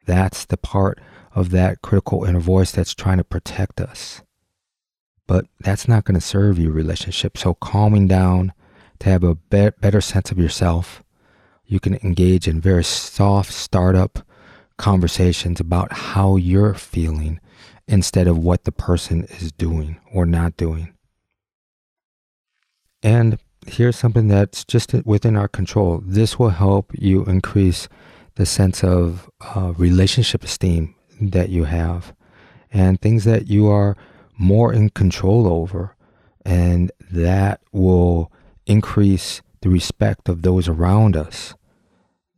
That's 0.05 0.45
the 0.45 0.57
part 0.57 0.99
of 1.33 1.51
that 1.51 1.81
critical 1.81 2.23
inner 2.23 2.39
voice 2.39 2.71
that's 2.71 2.93
trying 2.93 3.17
to 3.17 3.23
protect 3.23 3.81
us 3.81 4.21
but 5.27 5.45
that's 5.59 5.87
not 5.87 6.05
going 6.05 6.19
to 6.19 6.25
serve 6.25 6.59
your 6.59 6.71
relationship. 6.71 7.37
So 7.37 7.53
calming 7.55 8.07
down 8.07 8.53
to 8.99 9.09
have 9.09 9.23
a 9.23 9.35
be- 9.35 9.71
better 9.79 10.01
sense 10.01 10.31
of 10.31 10.37
yourself, 10.37 11.03
you 11.65 11.79
can 11.79 11.95
engage 11.95 12.47
in 12.47 12.61
very 12.61 12.83
soft 12.83 13.51
startup 13.51 14.19
conversations 14.77 15.59
about 15.59 15.91
how 15.91 16.35
you're 16.35 16.73
feeling 16.73 17.39
instead 17.87 18.27
of 18.27 18.37
what 18.37 18.63
the 18.63 18.71
person 18.71 19.23
is 19.25 19.51
doing 19.51 19.99
or 20.13 20.25
not 20.25 20.57
doing. 20.57 20.93
And 23.01 23.39
here's 23.65 23.95
something 23.95 24.27
that's 24.27 24.63
just 24.63 24.93
within 25.05 25.35
our 25.35 25.47
control. 25.47 26.01
This 26.05 26.37
will 26.37 26.49
help 26.49 26.91
you 26.93 27.23
increase 27.25 27.87
the 28.35 28.45
sense 28.45 28.83
of 28.83 29.29
uh, 29.55 29.73
relationship 29.77 30.43
esteem 30.43 30.95
that 31.21 31.49
you 31.49 31.63
have 31.63 32.13
and 32.71 32.99
things 32.99 33.23
that 33.23 33.47
you 33.47 33.67
are 33.67 33.95
more 34.37 34.73
in 34.73 34.89
control 34.89 35.47
over. 35.47 35.95
And 36.45 36.91
that 37.11 37.61
will 37.71 38.31
increase 38.65 39.41
the 39.61 39.69
respect 39.69 40.29
of 40.29 40.41
those 40.41 40.67
around 40.67 41.15
us 41.15 41.55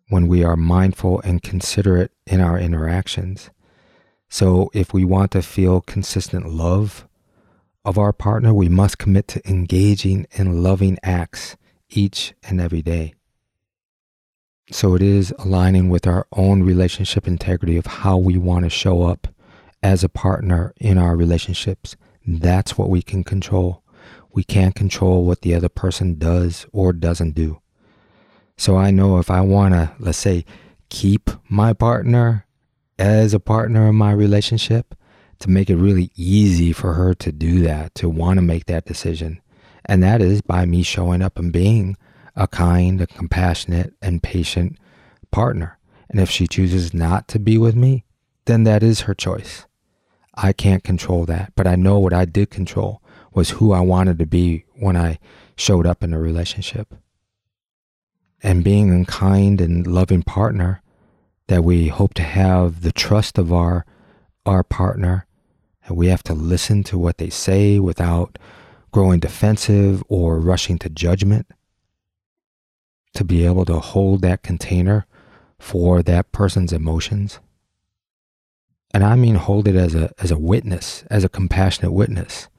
when 0.09 0.27
we 0.27 0.43
are 0.43 0.55
mindful 0.55 1.19
and 1.21 1.41
considerate 1.41 2.11
in 2.25 2.39
our 2.39 2.57
interactions. 2.57 3.49
So, 4.29 4.69
if 4.73 4.93
we 4.93 5.03
want 5.03 5.31
to 5.31 5.41
feel 5.41 5.81
consistent 5.81 6.49
love 6.49 7.07
of 7.83 7.97
our 7.97 8.13
partner, 8.13 8.53
we 8.53 8.69
must 8.69 8.97
commit 8.97 9.27
to 9.29 9.49
engaging 9.49 10.27
in 10.31 10.61
loving 10.61 10.97
acts 11.01 11.57
each 11.89 12.33
and 12.43 12.59
every 12.61 12.81
day. 12.81 13.13
So, 14.69 14.95
it 14.95 15.01
is 15.01 15.33
aligning 15.39 15.89
with 15.89 16.05
our 16.05 16.27
own 16.33 16.61
relationship 16.61 17.25
integrity 17.25 17.77
of 17.77 17.85
how 17.85 18.17
we 18.17 18.37
want 18.37 18.65
to 18.65 18.69
show 18.69 19.03
up 19.03 19.27
as 19.81 20.03
a 20.03 20.09
partner 20.09 20.73
in 20.77 20.97
our 20.97 21.15
relationships. 21.15 21.95
That's 22.25 22.77
what 22.77 22.89
we 22.89 23.01
can 23.01 23.23
control. 23.23 23.81
We 24.33 24.43
can't 24.43 24.75
control 24.75 25.23
what 25.23 25.41
the 25.41 25.55
other 25.55 25.69
person 25.69 26.17
does 26.17 26.65
or 26.73 26.91
doesn't 26.91 27.31
do. 27.31 27.61
So 28.57 28.75
I 28.75 28.91
know 28.91 29.19
if 29.19 29.31
I 29.31 29.39
want 29.39 29.73
to, 29.73 29.93
let's 29.99 30.17
say, 30.17 30.43
keep 30.89 31.29
my 31.47 31.71
partner 31.71 32.45
as 32.99 33.33
a 33.33 33.39
partner 33.39 33.87
in 33.87 33.95
my 33.95 34.11
relationship, 34.11 34.95
to 35.39 35.49
make 35.49 35.69
it 35.69 35.75
really 35.75 36.11
easy 36.15 36.73
for 36.73 36.93
her 36.93 37.13
to 37.13 37.31
do 37.31 37.61
that, 37.61 37.93
to 37.95 38.09
want 38.09 38.37
to 38.37 38.41
make 38.41 38.65
that 38.65 38.85
decision. 38.85 39.39
And 39.85 40.03
that 40.03 40.21
is 40.21 40.41
by 40.41 40.65
me 40.65 40.83
showing 40.83 41.21
up 41.21 41.37
and 41.37 41.53
being 41.53 41.95
a 42.37 42.47
kind, 42.47 43.01
a 43.01 43.07
compassionate, 43.07 43.93
and 44.01 44.23
patient 44.23 44.77
partner. 45.31 45.77
And 46.09 46.19
if 46.19 46.29
she 46.29 46.47
chooses 46.47 46.93
not 46.93 47.27
to 47.29 47.39
be 47.39 47.57
with 47.57 47.75
me, 47.75 48.05
then 48.45 48.63
that 48.63 48.83
is 48.83 49.01
her 49.01 49.13
choice. 49.13 49.65
I 50.35 50.53
can't 50.53 50.83
control 50.83 51.25
that, 51.25 51.51
but 51.55 51.67
I 51.67 51.75
know 51.75 51.97
what 51.97 52.13
I 52.13 52.25
did 52.25 52.51
control 52.51 53.01
was 53.33 53.49
who 53.51 53.73
I 53.73 53.81
wanted 53.81 54.19
to 54.19 54.25
be 54.25 54.65
when 54.75 54.95
I 54.95 55.19
showed 55.55 55.87
up 55.87 56.03
in 56.03 56.13
a 56.13 56.19
relationship. 56.19 56.93
And 58.41 58.63
being 58.63 59.01
a 59.01 59.05
kind 59.05 59.59
and 59.59 59.85
loving 59.87 60.21
partner 60.21 60.81
that 61.47 61.63
we 61.63 61.87
hope 61.87 62.13
to 62.15 62.23
have 62.23 62.81
the 62.81 62.91
trust 62.91 63.37
of 63.37 63.51
our 63.51 63.85
our 64.45 64.63
partner 64.63 65.25
and 65.85 65.97
we 65.97 66.07
have 66.07 66.23
to 66.23 66.33
listen 66.33 66.83
to 66.83 66.97
what 66.97 67.17
they 67.17 67.29
say 67.29 67.79
without 67.79 68.37
growing 68.91 69.19
defensive 69.19 70.01
or 70.07 70.39
rushing 70.39 70.77
to 70.77 70.89
judgment 70.89 71.47
to 73.17 73.23
be 73.23 73.45
able 73.45 73.65
to 73.65 73.79
hold 73.79 74.21
that 74.21 74.43
container 74.43 75.05
for 75.59 76.01
that 76.03 76.31
person's 76.31 76.71
emotions 76.71 77.39
and 78.97 79.03
I 79.03 79.15
mean 79.15 79.35
hold 79.35 79.67
it 79.67 79.75
as 79.75 79.95
a 79.95 80.11
as 80.19 80.31
a 80.31 80.39
witness, 80.39 81.03
as 81.09 81.23
a 81.23 81.29
compassionate 81.29 81.93
witness. 81.93 82.49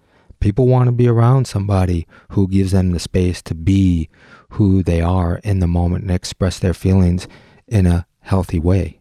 People 0.41 0.69
want 0.69 0.87
to 0.87 0.93
be 0.93 1.09
around 1.09 1.47
somebody 1.47 2.07
who 2.31 2.47
gives 2.47 2.71
them 2.71 2.93
the 2.93 3.01
space 3.01 3.43
to 3.43 3.55
be 3.55 4.09
who 4.51 4.83
they 4.83 5.01
are 5.01 5.41
in 5.43 5.59
the 5.59 5.67
moment 5.67 6.03
and 6.03 6.13
express 6.13 6.59
their 6.59 6.75
feelings 6.75 7.27
in 7.67 7.87
a 7.87 8.07
healthy 8.21 8.61
way. 8.61 9.01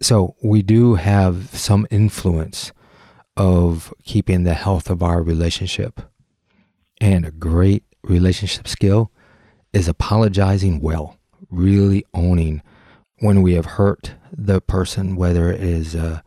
So 0.00 0.34
we 0.42 0.62
do 0.62 0.96
have 0.96 1.56
some 1.56 1.86
influence 1.88 2.72
of 3.36 3.94
keeping 4.02 4.42
the 4.42 4.54
health 4.54 4.90
of 4.90 5.04
our 5.04 5.22
relationship. 5.22 6.00
And 7.00 7.24
a 7.24 7.30
great 7.30 7.84
relationship 8.02 8.66
skill 8.66 9.12
is 9.72 9.88
apologizing 9.88 10.80
well, 10.80 11.18
really 11.50 12.04
owning 12.14 12.62
when 13.18 13.42
we 13.42 13.54
have 13.54 13.66
hurt 13.66 14.14
the 14.32 14.60
person, 14.60 15.16
whether 15.16 15.50
it 15.52 15.62
is 15.62 15.94
a 15.94 16.22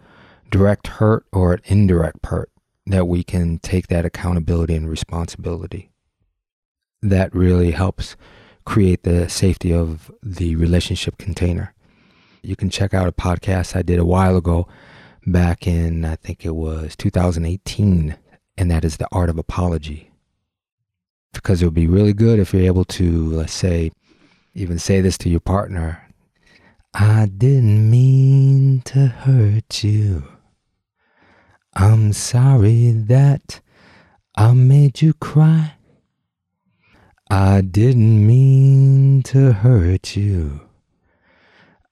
direct 0.50 0.88
hurt 0.88 1.26
or 1.32 1.54
an 1.54 1.62
indirect 1.66 2.26
hurt, 2.26 2.50
that 2.86 3.08
we 3.08 3.24
can 3.24 3.60
take 3.60 3.88
that 3.88 4.06
accountability 4.06 4.76
and 4.76 4.90
responsibility. 4.90 5.90
That 7.02 7.34
really 7.36 7.72
helps 7.72 8.16
create 8.66 9.04
the 9.04 9.30
safety 9.30 9.74
of 9.74 10.12
the 10.24 10.56
relationship 10.56 11.18
container. 11.18 11.74
you 12.46 12.56
can 12.56 12.70
check 12.70 12.94
out 12.94 13.08
a 13.08 13.12
podcast 13.12 13.76
I 13.76 13.82
did 13.82 14.00
a 14.00 14.06
while 14.06 14.38
ago 14.38 14.68
back 15.26 15.66
in, 15.66 16.06
I 16.06 16.16
think 16.16 16.46
it 16.46 16.56
was 16.56 16.96
2018, 16.96 18.16
and 18.58 18.72
that 18.72 18.86
is 18.86 18.98
The 18.98 19.08
Art 19.12 19.30
of 19.30 19.38
Apology. 19.38 20.12
Because 21.36 21.62
it 21.62 21.66
would 21.66 21.74
be 21.74 21.88
really 21.88 22.14
good 22.14 22.40
if 22.40 22.54
you're 22.54 22.64
able 22.64 22.86
to, 22.86 23.30
let's 23.30 23.54
say, 23.54 23.92
even 24.54 24.80
say 24.80 25.02
this 25.02 25.18
to 25.20 25.30
your 25.30 25.42
partner 25.42 26.06
I 26.98 27.26
didn't 27.26 27.92
mean 27.92 28.82
to 28.86 29.08
hurt 29.08 29.84
you. 29.84 30.24
I'm 31.74 32.14
sorry 32.14 32.92
that 32.92 33.60
I 34.34 34.54
made 34.54 35.02
you 35.02 35.14
cry. 35.14 35.74
I 37.30 37.60
didn't 37.60 38.26
mean 38.26 39.24
to 39.24 39.52
hurt 39.52 40.16
you. 40.16 40.62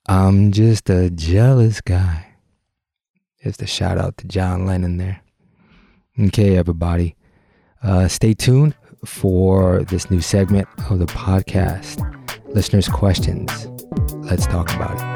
I'm 0.05 0.53
just 0.53 0.89
a 0.89 1.09
jealous 1.09 1.81
guy. 1.81 2.35
Just 3.43 3.61
a 3.61 3.67
shout 3.67 3.97
out 3.97 4.15
to 4.19 4.27
John 4.27 4.65
Lennon 4.65 4.95
there. 4.95 5.21
Okay, 6.17 6.55
everybody. 6.55 7.17
Uh, 7.81 8.07
stay 8.07 8.33
tuned 8.33 8.73
for 9.05 9.83
this 9.83 10.09
new 10.09 10.21
segment 10.21 10.67
of 10.89 10.99
the 10.99 11.05
podcast. 11.05 12.01
Listeners' 12.53 12.87
questions. 12.87 13.67
Let's 14.29 14.45
talk 14.47 14.73
about 14.73 14.95
it. 14.95 15.13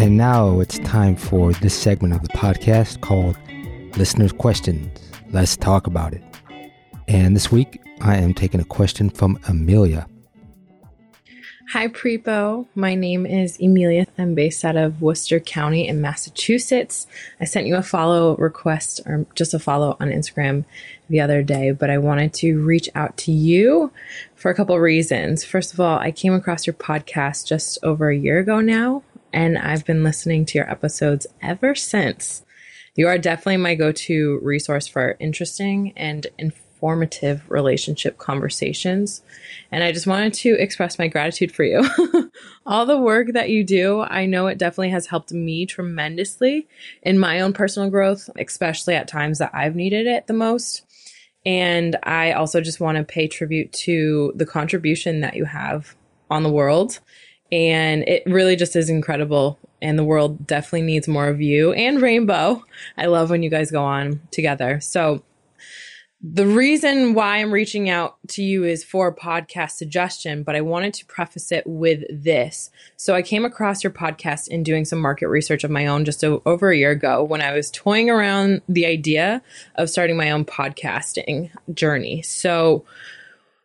And 0.00 0.16
now 0.16 0.60
it's 0.60 0.78
time 0.80 1.16
for 1.16 1.52
this 1.54 1.74
segment 1.74 2.14
of 2.14 2.22
the 2.22 2.28
podcast 2.28 3.00
called 3.00 3.36
Listeners' 3.96 4.32
Questions. 4.32 4.88
Let's 5.30 5.56
talk 5.56 5.86
about 5.86 6.14
it. 6.14 6.22
And 7.08 7.34
this 7.34 7.50
week, 7.50 7.80
I 8.00 8.16
am 8.16 8.32
taking 8.34 8.60
a 8.60 8.64
question 8.64 9.10
from 9.10 9.38
Amelia. 9.48 10.06
Hi, 11.72 11.86
Prepo. 11.86 12.66
My 12.74 12.94
name 12.94 13.26
is 13.26 13.58
Emilia. 13.60 14.06
I'm 14.16 14.34
based 14.34 14.64
out 14.64 14.76
of 14.76 15.02
Worcester 15.02 15.38
County 15.38 15.86
in 15.86 16.00
Massachusetts. 16.00 17.06
I 17.42 17.44
sent 17.44 17.66
you 17.66 17.76
a 17.76 17.82
follow 17.82 18.36
request 18.36 19.02
or 19.04 19.26
just 19.34 19.52
a 19.52 19.58
follow 19.58 19.94
on 20.00 20.08
Instagram 20.08 20.64
the 21.10 21.20
other 21.20 21.42
day, 21.42 21.72
but 21.72 21.90
I 21.90 21.98
wanted 21.98 22.32
to 22.34 22.58
reach 22.64 22.88
out 22.94 23.18
to 23.18 23.32
you 23.32 23.92
for 24.34 24.50
a 24.50 24.54
couple 24.54 24.78
reasons. 24.80 25.44
First 25.44 25.74
of 25.74 25.80
all, 25.80 25.98
I 25.98 26.10
came 26.10 26.32
across 26.32 26.66
your 26.66 26.72
podcast 26.72 27.46
just 27.46 27.76
over 27.82 28.08
a 28.08 28.16
year 28.16 28.38
ago 28.38 28.60
now, 28.60 29.02
and 29.34 29.58
I've 29.58 29.84
been 29.84 30.02
listening 30.02 30.46
to 30.46 30.56
your 30.56 30.70
episodes 30.70 31.26
ever 31.42 31.74
since. 31.74 32.46
You 32.94 33.08
are 33.08 33.18
definitely 33.18 33.58
my 33.58 33.74
go 33.74 33.92
to 33.92 34.38
resource 34.42 34.86
for 34.86 35.18
interesting 35.20 35.92
and 35.98 36.26
informative 36.38 36.67
formative 36.78 37.42
relationship 37.50 38.18
conversations. 38.18 39.22
And 39.70 39.84
I 39.84 39.92
just 39.92 40.06
wanted 40.06 40.34
to 40.34 40.54
express 40.54 40.98
my 40.98 41.08
gratitude 41.08 41.52
for 41.52 41.64
you. 41.64 41.88
All 42.66 42.86
the 42.86 42.98
work 42.98 43.32
that 43.32 43.50
you 43.50 43.64
do, 43.64 44.00
I 44.00 44.26
know 44.26 44.46
it 44.46 44.58
definitely 44.58 44.90
has 44.90 45.06
helped 45.06 45.32
me 45.32 45.66
tremendously 45.66 46.66
in 47.02 47.18
my 47.18 47.40
own 47.40 47.52
personal 47.52 47.90
growth, 47.90 48.30
especially 48.36 48.94
at 48.94 49.08
times 49.08 49.38
that 49.38 49.54
I've 49.54 49.76
needed 49.76 50.06
it 50.06 50.26
the 50.26 50.32
most. 50.32 50.84
And 51.44 51.96
I 52.02 52.32
also 52.32 52.60
just 52.60 52.80
want 52.80 52.98
to 52.98 53.04
pay 53.04 53.28
tribute 53.28 53.72
to 53.72 54.32
the 54.34 54.46
contribution 54.46 55.20
that 55.20 55.36
you 55.36 55.44
have 55.44 55.94
on 56.30 56.42
the 56.42 56.52
world. 56.52 57.00
And 57.50 58.02
it 58.06 58.22
really 58.26 58.56
just 58.56 58.76
is 58.76 58.90
incredible. 58.90 59.58
And 59.80 59.98
the 59.98 60.04
world 60.04 60.46
definitely 60.46 60.82
needs 60.82 61.08
more 61.08 61.28
of 61.28 61.40
you 61.40 61.72
and 61.72 62.02
Rainbow. 62.02 62.64
I 62.96 63.06
love 63.06 63.30
when 63.30 63.42
you 63.42 63.50
guys 63.50 63.70
go 63.70 63.84
on 63.84 64.20
together. 64.30 64.80
So, 64.80 65.22
the 66.20 66.46
reason 66.46 67.14
why 67.14 67.36
I'm 67.36 67.52
reaching 67.52 67.88
out 67.88 68.16
to 68.28 68.42
you 68.42 68.64
is 68.64 68.82
for 68.82 69.06
a 69.06 69.14
podcast 69.14 69.72
suggestion, 69.72 70.42
but 70.42 70.56
I 70.56 70.60
wanted 70.62 70.92
to 70.94 71.06
preface 71.06 71.52
it 71.52 71.64
with 71.64 72.02
this. 72.10 72.70
So 72.96 73.14
I 73.14 73.22
came 73.22 73.44
across 73.44 73.84
your 73.84 73.92
podcast 73.92 74.48
in 74.48 74.64
doing 74.64 74.84
some 74.84 75.00
market 75.00 75.28
research 75.28 75.62
of 75.62 75.70
my 75.70 75.86
own 75.86 76.04
just 76.04 76.24
over 76.24 76.70
a 76.70 76.76
year 76.76 76.90
ago 76.90 77.22
when 77.22 77.40
I 77.40 77.52
was 77.52 77.70
toying 77.70 78.10
around 78.10 78.62
the 78.68 78.86
idea 78.86 79.42
of 79.76 79.90
starting 79.90 80.16
my 80.16 80.32
own 80.32 80.44
podcasting 80.44 81.50
journey. 81.72 82.22
So 82.22 82.84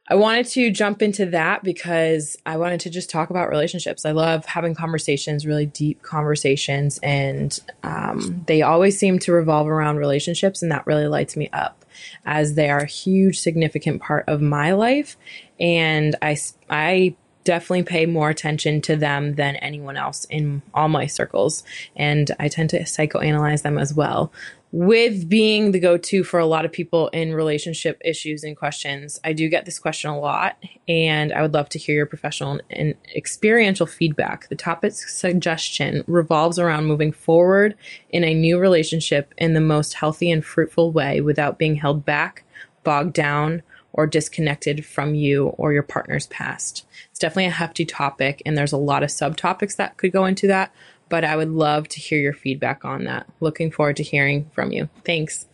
I 0.07 0.13
wanted 0.13 0.45
to 0.47 0.69
jump 0.69 1.01
into 1.01 1.25
that 1.27 1.63
because 1.63 2.37
I 2.45 2.57
wanted 2.57 2.81
to 2.81 2.91
just 2.91 3.09
talk 3.09 3.31
about 3.31 3.49
relationships. 3.49 4.05
I 4.05 4.11
love 4.11 4.45
having 4.45 4.75
conversations, 4.75 5.47
really 5.47 5.65
deep 5.65 6.03
conversations, 6.03 6.99
and 7.01 7.57
um, 7.81 8.43
they 8.45 8.61
always 8.61 8.99
seem 8.99 9.17
to 9.19 9.31
revolve 9.31 9.67
around 9.67 9.97
relationships, 9.97 10.61
and 10.61 10.71
that 10.71 10.85
really 10.85 11.07
lights 11.07 11.35
me 11.35 11.49
up 11.53 11.82
as 12.25 12.55
they 12.55 12.69
are 12.69 12.79
a 12.79 12.87
huge, 12.87 13.39
significant 13.39 14.01
part 14.01 14.25
of 14.27 14.41
my 14.41 14.73
life. 14.73 15.17
And 15.59 16.15
I, 16.21 16.37
I 16.69 17.15
definitely 17.43 17.83
pay 17.83 18.05
more 18.05 18.29
attention 18.29 18.81
to 18.81 18.95
them 18.95 19.35
than 19.35 19.55
anyone 19.57 19.97
else 19.97 20.25
in 20.25 20.61
all 20.73 20.89
my 20.89 21.05
circles. 21.05 21.63
And 21.95 22.31
I 22.39 22.47
tend 22.47 22.69
to 22.71 22.81
psychoanalyze 22.81 23.61
them 23.61 23.77
as 23.77 23.93
well 23.93 24.31
with 24.73 25.29
being 25.29 25.71
the 25.71 25.79
go 25.79 25.99
to 25.99 26.23
for 26.23 26.39
a 26.39 26.47
lot 26.47 26.65
of 26.65 26.71
people 26.71 27.07
in 27.09 27.35
relationship 27.35 28.01
issues 28.03 28.43
and 28.43 28.57
questions, 28.57 29.19
I 29.23 29.31
do 29.31 29.47
get 29.47 29.65
this 29.65 29.77
question 29.77 30.09
a 30.09 30.19
lot, 30.19 30.57
and 30.87 31.31
I 31.31 31.43
would 31.43 31.53
love 31.53 31.69
to 31.69 31.79
hear 31.79 31.95
your 31.95 32.07
professional 32.07 32.59
and 32.71 32.95
experiential 33.15 33.85
feedback. 33.85 34.49
The 34.49 34.55
topic 34.55 34.93
suggestion 34.93 36.03
revolves 36.07 36.57
around 36.57 36.87
moving 36.87 37.11
forward 37.11 37.75
in 38.09 38.23
a 38.23 38.33
new 38.33 38.57
relationship 38.57 39.31
in 39.37 39.53
the 39.53 39.61
most 39.61 39.93
healthy 39.93 40.31
and 40.31 40.43
fruitful 40.43 40.91
way 40.91 41.21
without 41.21 41.59
being 41.59 41.75
held 41.75 42.03
back, 42.03 42.43
bogged 42.83 43.13
down, 43.13 43.61
or 43.93 44.07
disconnected 44.07 44.83
from 44.83 45.13
you 45.13 45.49
or 45.49 45.71
your 45.71 45.83
partner's 45.83 46.25
past. 46.27 46.83
It's 47.11 47.19
definitely 47.19 47.45
a 47.45 47.51
hefty 47.51 47.85
topic, 47.85 48.41
and 48.43 48.57
there's 48.57 48.73
a 48.73 48.77
lot 48.77 49.03
of 49.03 49.09
subtopics 49.09 49.75
that 49.75 49.97
could 49.97 50.11
go 50.11 50.25
into 50.25 50.47
that 50.47 50.73
but 51.09 51.23
I 51.23 51.35
would 51.35 51.49
love 51.49 51.87
to 51.89 51.99
hear 51.99 52.19
your 52.19 52.33
feedback 52.33 52.85
on 52.85 53.03
that. 53.05 53.27
Looking 53.39 53.71
forward 53.71 53.97
to 53.97 54.03
hearing 54.03 54.49
from 54.53 54.71
you. 54.71 54.89
Thanks. 55.05 55.47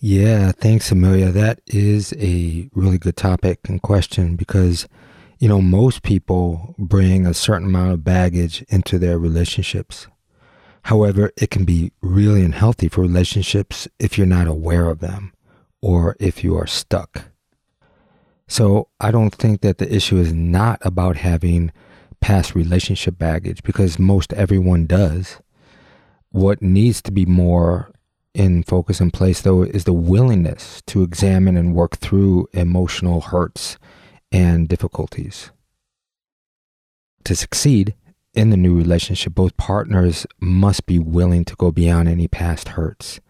Yeah, 0.00 0.50
thanks, 0.52 0.90
Amelia. 0.90 1.30
That 1.30 1.60
is 1.68 2.12
a 2.18 2.68
really 2.74 2.98
good 2.98 3.16
topic 3.16 3.60
and 3.68 3.80
question 3.80 4.34
because, 4.34 4.88
you 5.38 5.48
know, 5.48 5.60
most 5.60 6.02
people 6.02 6.74
bring 6.76 7.24
a 7.24 7.34
certain 7.34 7.68
amount 7.68 7.92
of 7.92 8.02
baggage 8.02 8.62
into 8.68 8.98
their 8.98 9.18
relationships. 9.18 10.08
However, 10.86 11.30
it 11.36 11.50
can 11.50 11.64
be 11.64 11.92
really 12.00 12.44
unhealthy 12.44 12.88
for 12.88 13.02
relationships 13.02 13.86
if 14.00 14.18
you're 14.18 14.26
not 14.26 14.48
aware 14.48 14.88
of 14.88 14.98
them 14.98 15.32
or 15.80 16.16
if 16.18 16.42
you 16.42 16.56
are 16.56 16.66
stuck. 16.66 17.26
So 18.48 18.88
I 19.00 19.10
don't 19.10 19.34
think 19.34 19.60
that 19.60 19.78
the 19.78 19.94
issue 19.94 20.16
is 20.16 20.32
not 20.32 20.78
about 20.82 21.16
having 21.16 21.72
past 22.22 22.54
relationship 22.54 23.18
baggage 23.18 23.62
because 23.62 23.98
most 23.98 24.32
everyone 24.32 24.86
does. 24.86 25.38
What 26.30 26.62
needs 26.62 27.02
to 27.02 27.12
be 27.12 27.26
more 27.26 27.92
in 28.32 28.62
focus 28.62 29.00
and 29.00 29.12
place, 29.12 29.42
though, 29.42 29.62
is 29.62 29.84
the 29.84 29.92
willingness 29.92 30.82
to 30.86 31.02
examine 31.02 31.56
and 31.56 31.74
work 31.74 31.98
through 31.98 32.48
emotional 32.54 33.20
hurts 33.20 33.76
and 34.30 34.68
difficulties. 34.68 35.50
To 37.24 37.36
succeed 37.36 37.94
in 38.32 38.48
the 38.48 38.56
new 38.56 38.74
relationship, 38.76 39.34
both 39.34 39.56
partners 39.58 40.26
must 40.40 40.86
be 40.86 40.98
willing 40.98 41.44
to 41.44 41.56
go 41.56 41.70
beyond 41.70 42.08
any 42.08 42.28
past 42.28 42.68
hurts. 42.68 43.20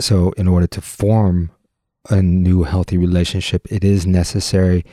So, 0.00 0.32
in 0.38 0.48
order 0.48 0.66
to 0.68 0.80
form 0.80 1.50
a 2.08 2.22
new 2.22 2.62
healthy 2.62 2.96
relationship, 2.96 3.66
it 3.70 3.84
is 3.84 4.06
necessary 4.06 4.84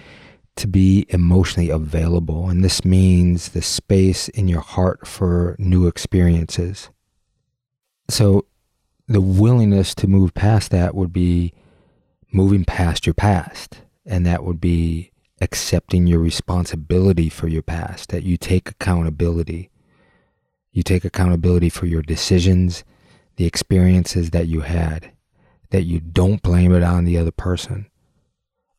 to 0.58 0.67
be 0.67 1.06
emotionally 1.10 1.70
available. 1.70 2.50
And 2.50 2.63
this 2.63 2.84
means 2.84 3.50
the 3.50 3.62
space 3.62 4.28
in 4.30 4.48
your 4.48 4.62
heart 4.62 5.08
for 5.08 5.56
new 5.58 5.88
experiences. 5.88 6.89
So, 8.10 8.46
the 9.08 9.22
willingness 9.22 9.96
to 9.96 10.08
move 10.08 10.34
past 10.34 10.72
that 10.72 10.93
would 10.93 11.14
be 11.14 11.53
moving 12.34 12.66
past 12.66 13.05
your 13.05 13.14
past. 13.14 13.82
And 14.05 14.26
that 14.26 14.43
would 14.43 14.60
be 14.60 15.12
accepting 15.39 16.08
your 16.08 16.20
responsibility 16.20 17.30
for 17.30 17.47
your 17.47 17.62
past, 17.62 18.10
that 18.10 18.24
you 18.24 18.38
take 18.38 18.70
accountability. 18.70 19.70
You 20.72 20.84
take 20.84 21.05
accountability 21.05 21.70
for 21.70 21.86
your 21.86 22.01
decisions, 22.01 22.84
the 23.38 23.45
experiences 23.45 24.32
that 24.32 24.47
you 24.47 24.62
had, 24.62 25.12
that 25.70 25.84
you 25.84 25.99
don't 25.99 26.41
blame 26.41 26.74
it 26.74 26.84
on 26.84 27.05
the 27.05 27.18
other 27.18 27.32
person 27.32 27.88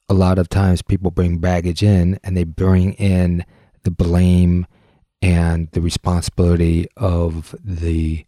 a 0.08 0.14
lot 0.14 0.38
of 0.38 0.48
times 0.48 0.82
people 0.82 1.10
bring 1.10 1.38
baggage 1.38 1.82
in 1.82 2.18
and 2.24 2.36
they 2.36 2.44
bring 2.44 2.94
in 2.94 3.44
the 3.82 3.90
blame 3.90 4.66
and 5.20 5.70
the 5.72 5.80
responsibility 5.80 6.86
of 6.96 7.54
the 7.62 8.24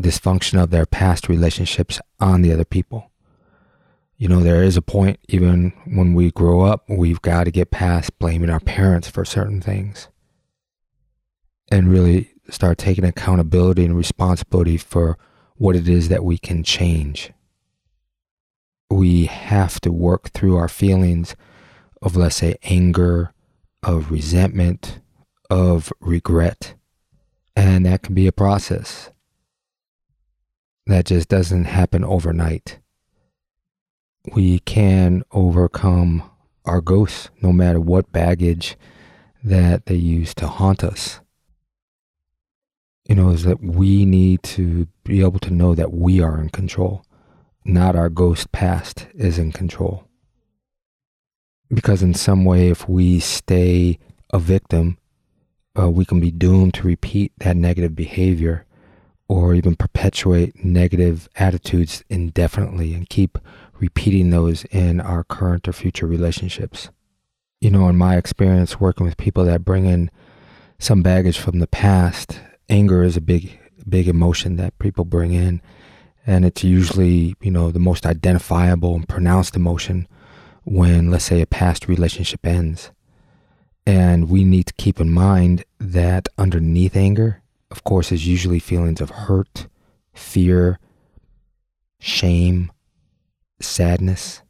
dysfunction 0.00 0.62
of 0.62 0.70
their 0.70 0.86
past 0.86 1.28
relationships 1.28 2.00
on 2.20 2.42
the 2.42 2.52
other 2.52 2.64
people. 2.64 3.10
You 4.16 4.28
know, 4.28 4.40
there 4.40 4.62
is 4.62 4.76
a 4.76 4.82
point, 4.82 5.18
even 5.28 5.72
when 5.86 6.14
we 6.14 6.30
grow 6.30 6.60
up, 6.60 6.84
we've 6.88 7.22
got 7.22 7.44
to 7.44 7.50
get 7.50 7.70
past 7.70 8.16
blaming 8.18 8.50
our 8.50 8.60
parents 8.60 9.08
for 9.08 9.24
certain 9.24 9.60
things 9.60 10.08
and 11.70 11.90
really 11.90 12.30
start 12.48 12.78
taking 12.78 13.04
accountability 13.04 13.84
and 13.84 13.96
responsibility 13.96 14.76
for 14.76 15.18
what 15.56 15.74
it 15.74 15.88
is 15.88 16.08
that 16.08 16.24
we 16.24 16.38
can 16.38 16.62
change 16.62 17.32
we 18.92 19.26
have 19.26 19.80
to 19.80 19.92
work 19.92 20.30
through 20.30 20.56
our 20.56 20.68
feelings 20.68 21.36
of, 22.00 22.16
let's 22.16 22.36
say, 22.36 22.56
anger, 22.62 23.32
of 23.82 24.10
resentment, 24.10 25.00
of 25.50 25.92
regret. 26.00 26.74
And 27.54 27.84
that 27.86 28.02
can 28.02 28.14
be 28.14 28.26
a 28.26 28.32
process 28.32 29.10
that 30.86 31.06
just 31.06 31.28
doesn't 31.28 31.64
happen 31.64 32.04
overnight. 32.04 32.78
We 34.34 34.60
can 34.60 35.22
overcome 35.32 36.28
our 36.64 36.80
ghosts 36.80 37.30
no 37.40 37.52
matter 37.52 37.80
what 37.80 38.12
baggage 38.12 38.76
that 39.42 39.86
they 39.86 39.96
use 39.96 40.34
to 40.34 40.46
haunt 40.46 40.84
us. 40.84 41.20
You 43.08 43.16
know, 43.16 43.30
is 43.30 43.42
that 43.44 43.60
we 43.60 44.04
need 44.04 44.42
to 44.44 44.86
be 45.04 45.20
able 45.20 45.40
to 45.40 45.50
know 45.50 45.74
that 45.74 45.92
we 45.92 46.20
are 46.20 46.40
in 46.40 46.50
control, 46.50 47.04
not 47.64 47.96
our 47.96 48.08
ghost 48.08 48.52
past 48.52 49.06
is 49.14 49.38
in 49.38 49.52
control. 49.52 50.08
Because 51.72 52.02
in 52.02 52.14
some 52.14 52.44
way, 52.44 52.68
if 52.68 52.88
we 52.88 53.20
stay 53.20 53.98
a 54.32 54.38
victim, 54.38 54.98
uh, 55.78 55.90
we 55.90 56.04
can 56.04 56.20
be 56.20 56.30
doomed 56.30 56.74
to 56.74 56.86
repeat 56.86 57.32
that 57.38 57.56
negative 57.56 57.94
behavior 57.94 58.66
or 59.28 59.54
even 59.54 59.74
perpetuate 59.74 60.62
negative 60.62 61.28
attitudes 61.36 62.04
indefinitely 62.10 62.92
and 62.92 63.08
keep 63.08 63.38
repeating 63.78 64.30
those 64.30 64.64
in 64.64 65.00
our 65.00 65.24
current 65.24 65.66
or 65.66 65.72
future 65.72 66.06
relationships. 66.06 66.90
You 67.60 67.70
know, 67.70 67.88
in 67.88 67.96
my 67.96 68.16
experience 68.16 68.80
working 68.80 69.06
with 69.06 69.16
people 69.16 69.44
that 69.44 69.64
bring 69.64 69.86
in 69.86 70.10
some 70.78 71.02
baggage 71.02 71.38
from 71.38 71.60
the 71.60 71.66
past, 71.66 72.40
anger 72.68 73.02
is 73.02 73.16
a 73.16 73.20
big, 73.20 73.58
big 73.88 74.08
emotion 74.08 74.56
that 74.56 74.78
people 74.78 75.04
bring 75.04 75.32
in. 75.32 75.62
And 76.26 76.44
it's 76.44 76.62
usually, 76.62 77.34
you 77.40 77.50
know, 77.50 77.70
the 77.70 77.78
most 77.78 78.06
identifiable 78.06 78.94
and 78.94 79.08
pronounced 79.08 79.56
emotion 79.56 80.06
when, 80.64 81.10
let's 81.10 81.24
say, 81.24 81.40
a 81.40 81.46
past 81.46 81.88
relationship 81.88 82.46
ends. 82.46 82.92
And 83.84 84.28
we 84.28 84.44
need 84.44 84.66
to 84.66 84.74
keep 84.74 85.00
in 85.00 85.10
mind 85.10 85.64
that 85.80 86.28
underneath 86.38 86.96
anger, 86.96 87.42
of 87.70 87.82
course, 87.82 88.12
is 88.12 88.26
usually 88.26 88.60
feelings 88.60 89.00
of 89.00 89.10
hurt, 89.10 89.66
fear, 90.14 90.78
shame, 91.98 92.70
sadness. 93.60 94.42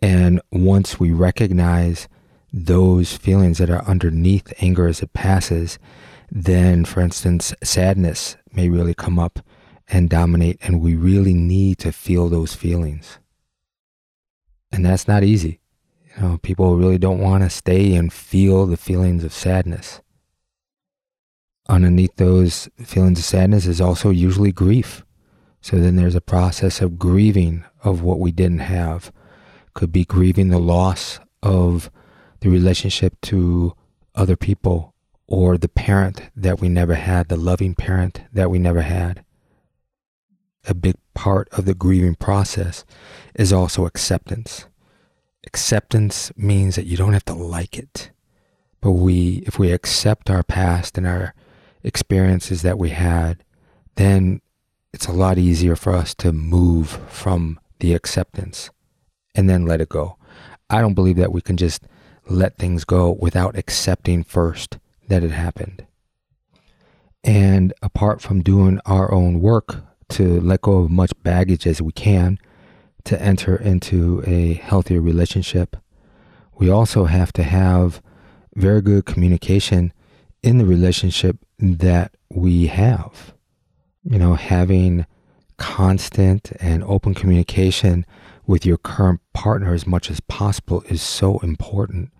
And 0.00 0.40
once 0.50 0.98
we 0.98 1.12
recognize 1.12 2.08
those 2.52 3.16
feelings 3.16 3.58
that 3.58 3.70
are 3.70 3.84
underneath 3.84 4.52
anger 4.60 4.86
as 4.86 5.02
it 5.02 5.12
passes, 5.12 5.78
then, 6.30 6.84
for 6.84 7.00
instance, 7.00 7.54
sadness 7.62 8.36
may 8.52 8.68
really 8.68 8.94
come 8.94 9.18
up 9.18 9.40
and 9.88 10.08
dominate, 10.08 10.58
and 10.62 10.80
we 10.80 10.94
really 10.94 11.34
need 11.34 11.78
to 11.78 11.92
feel 11.92 12.28
those 12.28 12.54
feelings. 12.54 13.18
And 14.72 14.84
that's 14.84 15.06
not 15.06 15.22
easy. 15.22 15.60
You 16.16 16.22
know, 16.22 16.38
people 16.38 16.76
really 16.76 16.98
don't 16.98 17.20
want 17.20 17.42
to 17.42 17.50
stay 17.50 17.94
and 17.94 18.12
feel 18.12 18.66
the 18.66 18.76
feelings 18.76 19.24
of 19.24 19.32
sadness. 19.32 20.00
Underneath 21.68 22.16
those 22.16 22.68
feelings 22.82 23.18
of 23.18 23.24
sadness 23.24 23.66
is 23.66 23.80
also 23.80 24.10
usually 24.10 24.52
grief. 24.52 25.04
So 25.60 25.78
then 25.78 25.96
there's 25.96 26.14
a 26.14 26.20
process 26.20 26.80
of 26.80 26.98
grieving 26.98 27.64
of 27.82 28.02
what 28.02 28.18
we 28.18 28.32
didn't 28.32 28.58
have. 28.58 29.12
Could 29.72 29.92
be 29.92 30.04
grieving 30.04 30.48
the 30.48 30.58
loss 30.58 31.20
of 31.42 31.90
the 32.40 32.50
relationship 32.50 33.18
to 33.22 33.74
other 34.14 34.36
people 34.36 34.94
or 35.26 35.56
the 35.56 35.68
parent 35.68 36.22
that 36.36 36.60
we 36.60 36.68
never 36.68 36.94
had, 36.94 37.28
the 37.28 37.36
loving 37.36 37.74
parent 37.74 38.22
that 38.32 38.50
we 38.50 38.58
never 38.58 38.82
had. 38.82 39.23
A 40.66 40.74
big 40.74 40.96
part 41.14 41.48
of 41.52 41.64
the 41.64 41.74
grieving 41.74 42.14
process 42.14 42.84
is 43.34 43.52
also 43.52 43.86
acceptance. 43.86 44.66
Acceptance 45.46 46.32
means 46.36 46.76
that 46.76 46.86
you 46.86 46.96
don't 46.96 47.12
have 47.12 47.24
to 47.26 47.34
like 47.34 47.76
it. 47.76 48.10
But 48.80 48.92
we, 48.92 49.42
if 49.46 49.58
we 49.58 49.72
accept 49.72 50.30
our 50.30 50.42
past 50.42 50.98
and 50.98 51.06
our 51.06 51.34
experiences 51.82 52.62
that 52.62 52.78
we 52.78 52.90
had, 52.90 53.44
then 53.96 54.40
it's 54.92 55.06
a 55.06 55.12
lot 55.12 55.38
easier 55.38 55.76
for 55.76 55.92
us 55.92 56.14
to 56.14 56.32
move 56.32 57.00
from 57.08 57.58
the 57.80 57.94
acceptance 57.94 58.70
and 59.34 59.48
then 59.48 59.66
let 59.66 59.80
it 59.80 59.88
go. 59.88 60.16
I 60.70 60.80
don't 60.80 60.94
believe 60.94 61.16
that 61.16 61.32
we 61.32 61.40
can 61.40 61.56
just 61.56 61.86
let 62.28 62.56
things 62.56 62.84
go 62.84 63.10
without 63.10 63.56
accepting 63.56 64.24
first 64.24 64.78
that 65.08 65.22
it 65.22 65.30
happened. 65.30 65.84
And 67.22 67.72
apart 67.82 68.20
from 68.20 68.42
doing 68.42 68.80
our 68.86 69.12
own 69.12 69.40
work 69.40 69.82
to 70.10 70.40
let 70.40 70.62
go 70.62 70.78
of 70.78 70.90
much 70.90 71.12
baggage 71.22 71.66
as 71.66 71.80
we 71.82 71.92
can, 71.92 72.38
to 73.04 73.20
enter 73.20 73.56
into 73.56 74.22
a 74.26 74.54
healthier 74.54 75.00
relationship, 75.00 75.76
we 76.56 76.70
also 76.70 77.04
have 77.04 77.32
to 77.34 77.42
have 77.42 78.00
very 78.54 78.80
good 78.80 79.04
communication 79.04 79.92
in 80.42 80.58
the 80.58 80.64
relationship 80.64 81.38
that 81.58 82.14
we 82.30 82.66
have. 82.66 83.34
You 84.04 84.18
know, 84.18 84.34
having 84.34 85.06
constant 85.56 86.52
and 86.60 86.84
open 86.84 87.14
communication 87.14 88.04
with 88.46 88.66
your 88.66 88.76
current 88.76 89.20
partner 89.32 89.72
as 89.72 89.86
much 89.86 90.10
as 90.10 90.20
possible 90.20 90.82
is 90.88 91.00
so 91.00 91.38
important. 91.38 92.10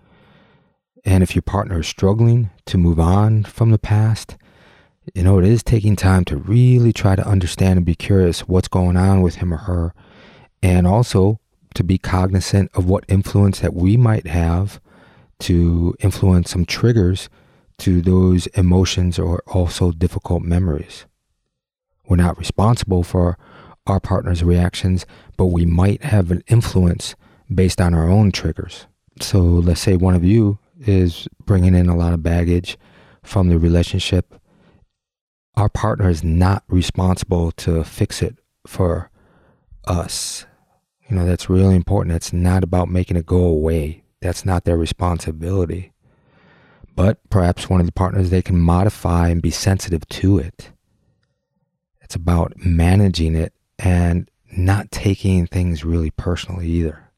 And 1.04 1.22
if 1.22 1.34
your 1.34 1.42
partner 1.42 1.80
is 1.80 1.86
struggling 1.86 2.50
to 2.66 2.78
move 2.78 2.98
on 2.98 3.44
from 3.44 3.70
the 3.70 3.78
past, 3.78 4.36
you 5.12 5.22
know, 5.22 5.38
it 5.38 5.44
is 5.44 5.62
taking 5.62 5.96
time 5.96 6.24
to 6.26 6.36
really 6.36 6.92
try 6.92 7.14
to 7.16 7.26
understand 7.26 7.76
and 7.76 7.86
be 7.86 7.94
curious 7.94 8.48
what's 8.48 8.68
going 8.68 8.96
on 8.96 9.20
with 9.20 9.36
him 9.36 9.52
or 9.52 9.58
her 9.58 9.94
and 10.62 10.86
also 10.86 11.38
to 11.74 11.84
be 11.84 11.98
cognizant 11.98 12.70
of 12.74 12.88
what 12.88 13.04
influence 13.08 13.60
that 13.60 13.74
we 13.74 13.96
might 13.96 14.26
have 14.26 14.80
to 15.40 15.94
influence 16.00 16.50
some 16.50 16.64
triggers 16.64 17.28
to 17.76 18.00
those 18.00 18.46
emotions 18.48 19.18
or 19.18 19.42
also 19.46 19.90
difficult 19.90 20.42
memories. 20.42 21.04
We're 22.08 22.16
not 22.16 22.38
responsible 22.38 23.02
for 23.02 23.36
our 23.86 24.00
partner's 24.00 24.42
reactions, 24.42 25.04
but 25.36 25.46
we 25.46 25.66
might 25.66 26.04
have 26.04 26.30
an 26.30 26.42
influence 26.46 27.14
based 27.52 27.80
on 27.80 27.92
our 27.92 28.08
own 28.08 28.32
triggers. 28.32 28.86
So 29.20 29.40
let's 29.40 29.80
say 29.80 29.96
one 29.96 30.14
of 30.14 30.24
you 30.24 30.58
is 30.80 31.28
bringing 31.44 31.74
in 31.74 31.88
a 31.88 31.96
lot 31.96 32.14
of 32.14 32.22
baggage 32.22 32.78
from 33.22 33.48
the 33.48 33.58
relationship. 33.58 34.34
Our 35.56 35.68
partner 35.68 36.08
is 36.08 36.24
not 36.24 36.64
responsible 36.68 37.52
to 37.52 37.84
fix 37.84 38.22
it 38.22 38.38
for 38.66 39.10
us 39.86 40.46
you 41.08 41.16
know, 41.16 41.26
that's 41.26 41.50
really 41.50 41.76
important. 41.76 42.16
It's 42.16 42.32
not 42.32 42.64
about 42.64 42.88
making 42.88 43.16
it 43.16 43.26
go 43.26 43.44
away. 43.44 44.04
That's 44.20 44.44
not 44.44 44.64
their 44.64 44.76
responsibility. 44.76 45.92
But 46.96 47.18
perhaps 47.28 47.68
one 47.68 47.80
of 47.80 47.86
the 47.86 47.92
partners, 47.92 48.30
they 48.30 48.42
can 48.42 48.58
modify 48.58 49.28
and 49.28 49.42
be 49.42 49.50
sensitive 49.50 50.08
to 50.08 50.38
it. 50.38 50.70
It's 52.00 52.14
about 52.14 52.54
managing 52.56 53.34
it 53.34 53.52
and 53.78 54.30
not 54.56 54.90
taking 54.90 55.46
things 55.46 55.84
really 55.84 56.10
personally 56.10 56.68
either. 56.68 57.10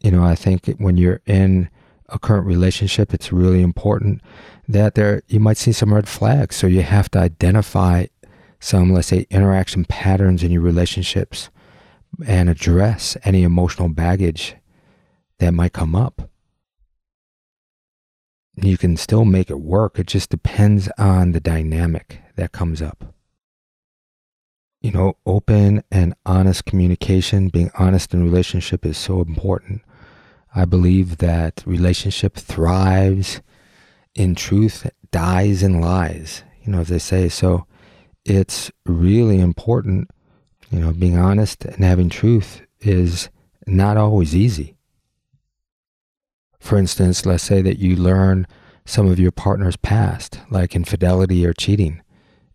You 0.00 0.10
know, 0.10 0.24
I 0.24 0.34
think 0.34 0.66
when 0.78 0.96
you're 0.96 1.22
in 1.26 1.70
a 2.08 2.18
current 2.18 2.46
relationship, 2.46 3.12
it's 3.12 3.32
really 3.32 3.62
important 3.62 4.20
that 4.68 4.94
there 4.94 5.22
you 5.28 5.40
might 5.40 5.56
see 5.56 5.72
some 5.72 5.94
red 5.94 6.08
flags. 6.08 6.56
So 6.56 6.66
you 6.66 6.82
have 6.82 7.10
to 7.12 7.18
identify 7.18 8.06
some, 8.60 8.92
let's 8.92 9.08
say, 9.08 9.26
interaction 9.30 9.84
patterns 9.84 10.42
in 10.42 10.50
your 10.50 10.62
relationships 10.62 11.50
and 12.26 12.48
address 12.48 13.16
any 13.24 13.42
emotional 13.42 13.88
baggage 13.88 14.56
that 15.38 15.52
might 15.52 15.72
come 15.72 15.94
up. 15.94 16.30
You 18.56 18.78
can 18.78 18.96
still 18.96 19.24
make 19.24 19.50
it 19.50 19.60
work. 19.60 19.98
It 19.98 20.06
just 20.06 20.30
depends 20.30 20.88
on 20.96 21.32
the 21.32 21.40
dynamic 21.40 22.22
that 22.36 22.52
comes 22.52 22.80
up. 22.80 23.12
You 24.80 24.92
know, 24.92 25.16
open 25.26 25.82
and 25.90 26.14
honest 26.24 26.64
communication, 26.64 27.48
being 27.48 27.70
honest 27.78 28.14
in 28.14 28.24
relationship 28.24 28.86
is 28.86 28.96
so 28.96 29.20
important. 29.20 29.82
I 30.56 30.64
believe 30.64 31.18
that 31.18 31.62
relationship 31.66 32.34
thrives 32.34 33.40
in 34.14 34.34
truth, 34.34 34.90
dies 35.12 35.62
in 35.62 35.80
lies, 35.80 36.42
you 36.62 36.72
know, 36.72 36.80
as 36.80 36.88
they 36.88 36.98
say. 36.98 37.28
So 37.28 37.66
it's 38.24 38.72
really 38.84 39.38
important 39.38 40.10
you 40.70 40.80
know, 40.80 40.92
being 40.92 41.16
honest 41.16 41.64
and 41.64 41.84
having 41.84 42.08
truth 42.08 42.62
is 42.80 43.30
not 43.66 43.96
always 43.96 44.34
easy. 44.34 44.76
For 46.58 46.78
instance, 46.78 47.24
let's 47.24 47.44
say 47.44 47.62
that 47.62 47.78
you 47.78 47.96
learn 47.96 48.46
some 48.84 49.06
of 49.06 49.20
your 49.20 49.32
partner's 49.32 49.76
past, 49.76 50.40
like 50.50 50.74
infidelity 50.74 51.46
or 51.46 51.52
cheating. 51.52 52.02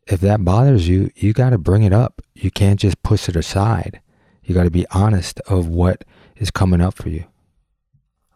If 0.08 0.20
that 0.22 0.44
bothers 0.44 0.88
you, 0.88 1.12
you 1.16 1.34
got 1.34 1.52
to 1.52 1.58
bring 1.58 1.84
it 1.84 1.94
up. 1.94 2.22
You 2.34 2.52
can't 2.52 2.80
just 2.80 3.02
push 3.04 3.30
it 3.30 3.36
aside. 3.36 4.02
You 4.44 4.54
got 4.54 4.64
to 4.64 4.72
be 4.72 4.86
honest 4.92 5.40
of 5.42 5.68
what 5.68 6.04
is 6.36 6.52
coming 6.52 6.82
up 6.82 6.96
for 6.96 7.10
you. 7.10 7.26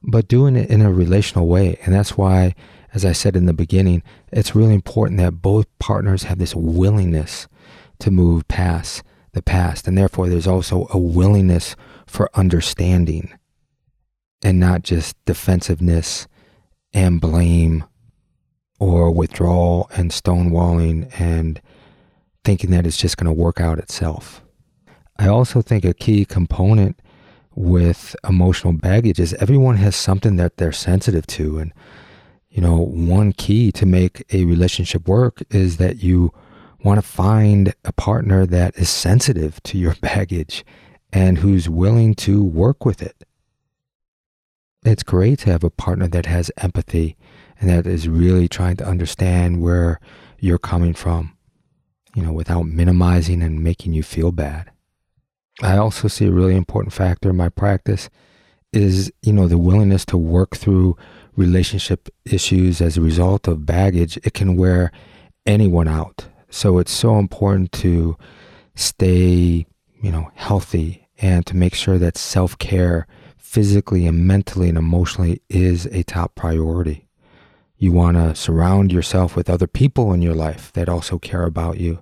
But 0.07 0.27
doing 0.27 0.55
it 0.55 0.69
in 0.69 0.81
a 0.81 0.91
relational 0.91 1.47
way. 1.47 1.79
And 1.83 1.93
that's 1.93 2.17
why, 2.17 2.53
as 2.93 3.03
I 3.03 3.11
said 3.11 3.35
in 3.35 3.45
the 3.45 3.53
beginning, 3.53 4.03
it's 4.31 4.55
really 4.55 4.73
important 4.73 5.19
that 5.19 5.41
both 5.41 5.65
partners 5.79 6.23
have 6.23 6.37
this 6.37 6.55
willingness 6.55 7.47
to 7.99 8.11
move 8.11 8.47
past 8.47 9.03
the 9.33 9.41
past. 9.41 9.87
And 9.87 9.97
therefore, 9.97 10.29
there's 10.29 10.47
also 10.47 10.87
a 10.91 10.97
willingness 10.97 11.75
for 12.07 12.29
understanding 12.35 13.37
and 14.43 14.59
not 14.59 14.83
just 14.83 15.15
defensiveness 15.25 16.27
and 16.93 17.19
blame 17.19 17.83
or 18.79 19.11
withdrawal 19.11 19.89
and 19.95 20.11
stonewalling 20.11 21.11
and 21.19 21.61
thinking 22.43 22.69
that 22.71 22.85
it's 22.85 22.97
just 22.97 23.17
going 23.17 23.25
to 23.25 23.33
work 23.33 23.59
out 23.59 23.79
itself. 23.79 24.41
I 25.17 25.27
also 25.27 25.61
think 25.61 25.83
a 25.83 25.93
key 25.93 26.25
component 26.25 26.99
with 27.55 28.15
emotional 28.27 28.73
baggage 28.73 29.19
is 29.19 29.33
everyone 29.35 29.77
has 29.77 29.95
something 29.95 30.35
that 30.35 30.57
they're 30.57 30.71
sensitive 30.71 31.25
to. 31.27 31.57
And, 31.59 31.73
you 32.49 32.61
know, 32.61 32.77
one 32.77 33.31
key 33.31 33.71
to 33.73 33.85
make 33.85 34.23
a 34.33 34.45
relationship 34.45 35.07
work 35.07 35.41
is 35.49 35.77
that 35.77 36.03
you 36.03 36.33
want 36.83 36.97
to 36.99 37.07
find 37.07 37.73
a 37.83 37.91
partner 37.91 38.45
that 38.45 38.75
is 38.77 38.89
sensitive 38.89 39.61
to 39.63 39.77
your 39.77 39.95
baggage 40.01 40.65
and 41.11 41.37
who's 41.37 41.69
willing 41.69 42.13
to 42.15 42.43
work 42.43 42.85
with 42.85 43.01
it. 43.01 43.23
It's 44.83 45.03
great 45.03 45.39
to 45.39 45.51
have 45.51 45.63
a 45.63 45.69
partner 45.69 46.07
that 46.09 46.27
has 46.27 46.51
empathy 46.57 47.17
and 47.59 47.69
that 47.69 47.87
is 47.87 48.07
really 48.07 48.47
trying 48.47 48.77
to 48.77 48.85
understand 48.85 49.61
where 49.61 49.99
you're 50.39 50.59
coming 50.59 50.93
from, 50.93 51.35
you 52.13 52.21
know, 52.21 52.33
without 52.33 52.63
minimizing 52.63 53.41
and 53.41 53.63
making 53.63 53.93
you 53.93 54.03
feel 54.03 54.31
bad. 54.31 54.69
I 55.61 55.77
also 55.77 56.07
see 56.07 56.25
a 56.25 56.31
really 56.31 56.55
important 56.55 56.93
factor 56.93 57.29
in 57.29 57.37
my 57.37 57.49
practice 57.49 58.09
is, 58.73 59.11
you 59.21 59.31
know, 59.31 59.47
the 59.47 59.57
willingness 59.57 60.05
to 60.05 60.17
work 60.17 60.57
through 60.57 60.97
relationship 61.35 62.09
issues 62.25 62.81
as 62.81 62.97
a 62.97 63.01
result 63.01 63.47
of 63.47 63.65
baggage. 63.65 64.17
It 64.17 64.33
can 64.33 64.57
wear 64.57 64.91
anyone 65.45 65.87
out. 65.87 66.27
So 66.49 66.77
it's 66.77 66.91
so 66.91 67.17
important 67.17 67.71
to 67.73 68.17
stay, 68.75 69.65
you 70.01 70.11
know, 70.11 70.29
healthy 70.35 71.07
and 71.19 71.45
to 71.45 71.55
make 71.55 71.73
sure 71.73 71.97
that 71.97 72.17
self 72.17 72.57
care 72.57 73.07
physically 73.37 74.05
and 74.05 74.27
mentally 74.27 74.67
and 74.67 74.77
emotionally 74.77 75.41
is 75.49 75.85
a 75.87 76.03
top 76.03 76.35
priority. 76.35 77.07
You 77.77 77.93
want 77.93 78.17
to 78.17 78.35
surround 78.35 78.91
yourself 78.91 79.35
with 79.35 79.49
other 79.49 79.67
people 79.67 80.13
in 80.13 80.21
your 80.21 80.33
life 80.33 80.73
that 80.73 80.89
also 80.89 81.17
care 81.17 81.43
about 81.43 81.77
you 81.77 82.01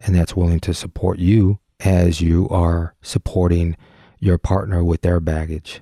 and 0.00 0.14
that's 0.14 0.36
willing 0.36 0.60
to 0.60 0.72
support 0.72 1.18
you 1.18 1.58
as 1.80 2.20
you 2.20 2.48
are 2.48 2.94
supporting 3.02 3.76
your 4.18 4.38
partner 4.38 4.82
with 4.82 5.02
their 5.02 5.20
baggage. 5.20 5.80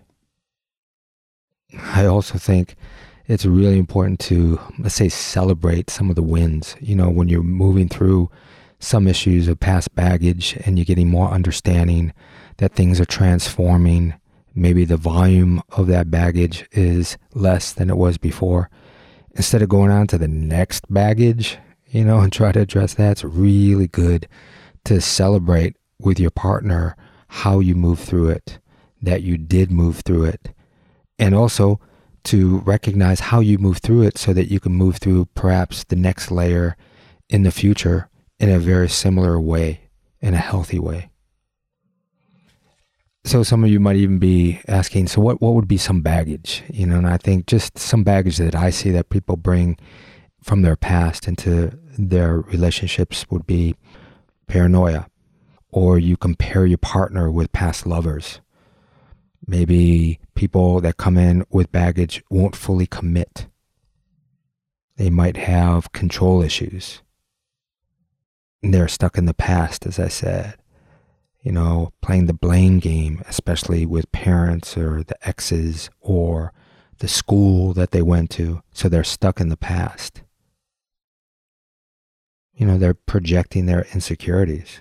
I 1.81 2.05
also 2.07 2.39
think 2.39 2.77
it's 3.27 3.45
really 3.45 3.79
important 3.79 4.21
to, 4.21 4.61
let's 4.79 4.95
say, 4.95 5.09
celebrate 5.09 5.91
some 5.91 6.11
of 6.11 6.17
the 6.17 6.23
wins. 6.23 6.77
You 6.81 6.95
know, 6.95 7.11
when 7.11 7.29
you're 7.29 7.43
moving 7.43 7.89
through 7.89 8.31
some 8.79 9.09
issues 9.09 9.49
of 9.49 9.59
past 9.59 9.95
baggage 9.95 10.57
and 10.65 10.79
you're 10.79 10.85
getting 10.85 11.09
more 11.09 11.31
understanding 11.31 12.13
that 12.59 12.75
things 12.75 13.01
are 13.01 13.07
transforming, 13.07 14.15
maybe 14.55 14.85
the 14.85 14.97
volume 14.97 15.63
of 15.71 15.87
that 15.89 16.11
baggage 16.11 16.67
is 16.73 17.17
less 17.35 17.73
than 17.73 17.91
it 17.91 17.97
was 17.97 18.19
before. 18.19 18.71
Instead 19.35 19.63
of 19.63 19.69
going 19.69 19.91
on 19.91 20.07
to 20.07 20.19
the 20.19 20.29
next 20.29 20.85
baggage, 20.93 21.59
you 21.89 22.05
know, 22.05 22.19
and 22.21 22.33
try 22.33 22.53
to 22.53 22.61
address 22.61 22.95
that, 22.95 23.13
it's 23.13 23.25
really 23.25 23.89
good 23.89 24.29
to 24.85 25.01
celebrate 25.01 25.77
with 25.99 26.21
your 26.21 26.31
partner 26.31 26.97
how 27.29 27.61
you 27.61 27.75
move 27.75 27.99
through 27.99 28.29
it, 28.29 28.59
that 29.03 29.23
you 29.23 29.37
did 29.37 29.71
move 29.71 30.01
through 30.01 30.25
it, 30.25 30.55
and 31.19 31.35
also 31.35 31.81
to 32.25 32.59
recognize 32.61 33.21
how 33.21 33.41
you 33.41 33.59
move 33.59 33.79
through 33.79 34.03
it 34.03 34.19
so 34.19 34.33
that 34.33 34.51
you 34.51 34.59
can 34.61 34.73
move 34.73 34.97
through 34.97 35.27
perhaps 35.35 35.85
the 35.85 35.97
next 35.97 36.31
layer 36.31 36.77
in 37.29 37.43
the 37.43 37.51
future 37.51 38.09
in 38.39 38.51
a 38.51 38.59
very 38.59 38.89
similar 38.89 39.41
way, 39.41 39.81
in 40.21 40.35
a 40.35 40.39
healthy 40.39 40.79
way. 40.79 41.11
So 43.25 43.43
some 43.43 43.65
of 43.65 43.71
you 43.71 43.81
might 43.81 43.97
even 43.97 44.21
be 44.21 44.61
asking, 44.69 45.09
so 45.09 45.21
what, 45.21 45.41
what 45.41 45.55
would 45.55 45.67
be 45.67 45.77
some 45.77 46.01
baggage? 46.01 46.63
You 46.73 46.87
know, 46.87 46.99
and 46.99 47.09
I 47.09 47.17
think 47.17 47.47
just 47.47 47.77
some 47.77 48.05
baggage 48.05 48.37
that 48.37 48.55
I 48.55 48.71
see 48.71 48.91
that 48.93 49.11
people 49.11 49.37
bring 49.37 49.79
from 50.41 50.63
their 50.63 50.77
past 50.77 51.27
into 51.27 51.77
their 51.99 52.39
relationships 52.39 53.27
would 53.29 53.45
be 53.45 53.75
paranoia, 54.47 55.09
or 55.77 55.99
you 55.99 56.16
compare 56.16 56.64
your 56.64 56.79
partner 56.79 57.31
with 57.31 57.53
past 57.53 57.87
lovers. 57.87 58.41
Maybe 59.47 60.18
people 60.35 60.81
that 60.81 60.97
come 60.97 61.18
in 61.18 61.45
with 61.51 61.70
baggage 61.70 62.24
won't 62.31 62.57
fully 62.57 62.87
commit. 62.87 63.47
They 64.97 65.11
might 65.11 65.37
have 65.37 65.93
control 65.93 66.41
issues. 66.41 67.03
And 68.62 68.72
they're 68.72 68.89
stuck 68.89 69.18
in 69.18 69.27
the 69.27 69.35
past, 69.35 69.85
as 69.85 69.99
I 69.99 70.09
said. 70.09 70.55
You 71.43 71.53
know, 71.53 71.93
playing 72.01 72.24
the 72.24 72.33
blame 72.33 72.79
game, 72.79 73.22
especially 73.29 73.85
with 73.85 74.11
parents 74.12 74.79
or 74.79 75.03
the 75.03 75.29
exes 75.29 75.91
or 76.01 76.55
the 77.01 77.07
school 77.07 77.74
that 77.74 77.91
they 77.91 78.01
went 78.01 78.31
to. 78.31 78.62
So 78.72 78.89
they're 78.89 79.05
stuck 79.05 79.43
in 79.43 79.51
the 79.51 79.59
past. 79.59 80.22
You 82.55 82.64
know, 82.64 82.79
they're 82.79 82.95
projecting 82.95 83.66
their 83.66 83.87
insecurities. 83.93 84.81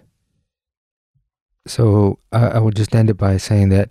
So 1.68 2.20
I, 2.32 2.48
I 2.48 2.60
would 2.60 2.76
just 2.76 2.96
end 2.96 3.10
it 3.10 3.18
by 3.18 3.38
saying 3.38 3.70
that 3.70 3.90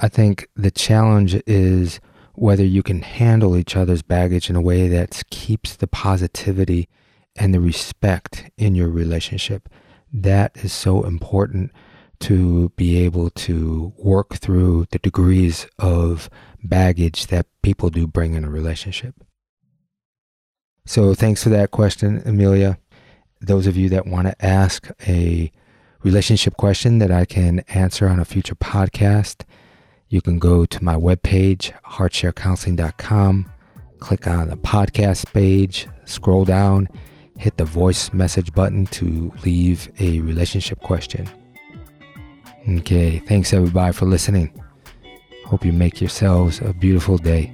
I 0.00 0.08
think 0.08 0.48
the 0.54 0.70
challenge 0.70 1.40
is 1.46 2.00
whether 2.34 2.64
you 2.64 2.82
can 2.82 3.00
handle 3.00 3.56
each 3.56 3.76
other's 3.76 4.02
baggage 4.02 4.50
in 4.50 4.56
a 4.56 4.60
way 4.60 4.88
that 4.88 5.22
keeps 5.30 5.74
the 5.74 5.86
positivity 5.86 6.88
and 7.34 7.52
the 7.54 7.60
respect 7.60 8.50
in 8.58 8.74
your 8.74 8.88
relationship. 8.88 9.68
That 10.12 10.56
is 10.56 10.72
so 10.72 11.04
important 11.04 11.72
to 12.20 12.70
be 12.76 12.98
able 13.04 13.30
to 13.30 13.92
work 13.98 14.36
through 14.36 14.86
the 14.90 14.98
degrees 14.98 15.66
of 15.78 16.30
baggage 16.62 17.26
that 17.26 17.46
people 17.62 17.90
do 17.90 18.06
bring 18.06 18.34
in 18.34 18.44
a 18.44 18.50
relationship. 18.50 19.14
So, 20.86 21.14
thanks 21.14 21.42
for 21.42 21.48
that 21.50 21.72
question, 21.72 22.22
Amelia. 22.24 22.78
Those 23.40 23.66
of 23.66 23.76
you 23.76 23.88
that 23.90 24.06
want 24.06 24.28
to 24.28 24.44
ask 24.44 24.88
a 25.06 25.50
relationship 26.02 26.56
question 26.56 26.98
that 26.98 27.10
I 27.10 27.24
can 27.24 27.60
answer 27.68 28.08
on 28.08 28.20
a 28.20 28.24
future 28.24 28.54
podcast, 28.54 29.42
you 30.08 30.20
can 30.20 30.38
go 30.38 30.64
to 30.64 30.84
my 30.84 30.94
webpage, 30.94 31.72
heartsharecounseling.com, 31.82 33.50
click 33.98 34.26
on 34.26 34.48
the 34.48 34.56
podcast 34.56 35.32
page, 35.32 35.88
scroll 36.04 36.44
down, 36.44 36.88
hit 37.38 37.56
the 37.56 37.64
voice 37.64 38.12
message 38.12 38.52
button 38.52 38.86
to 38.86 39.32
leave 39.44 39.90
a 39.98 40.20
relationship 40.20 40.80
question. 40.80 41.28
Okay, 42.68 43.18
thanks 43.20 43.52
everybody 43.52 43.92
for 43.92 44.06
listening. 44.06 44.52
Hope 45.44 45.64
you 45.64 45.72
make 45.72 46.00
yourselves 46.00 46.60
a 46.60 46.72
beautiful 46.72 47.18
day. 47.18 47.52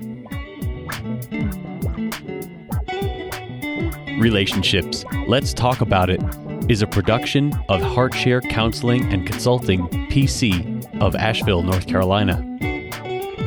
Relationships. 4.18 5.04
Let's 5.26 5.52
talk 5.52 5.80
about 5.80 6.08
it 6.08 6.22
is 6.68 6.82
a 6.82 6.86
production 6.86 7.52
of 7.68 7.80
HeartShare 7.80 8.48
Counseling 8.48 9.12
and 9.12 9.26
Consulting, 9.26 9.88
PC, 10.08 11.00
of 11.00 11.16
Asheville, 11.16 11.62
North 11.62 11.86
Carolina. 11.86 12.48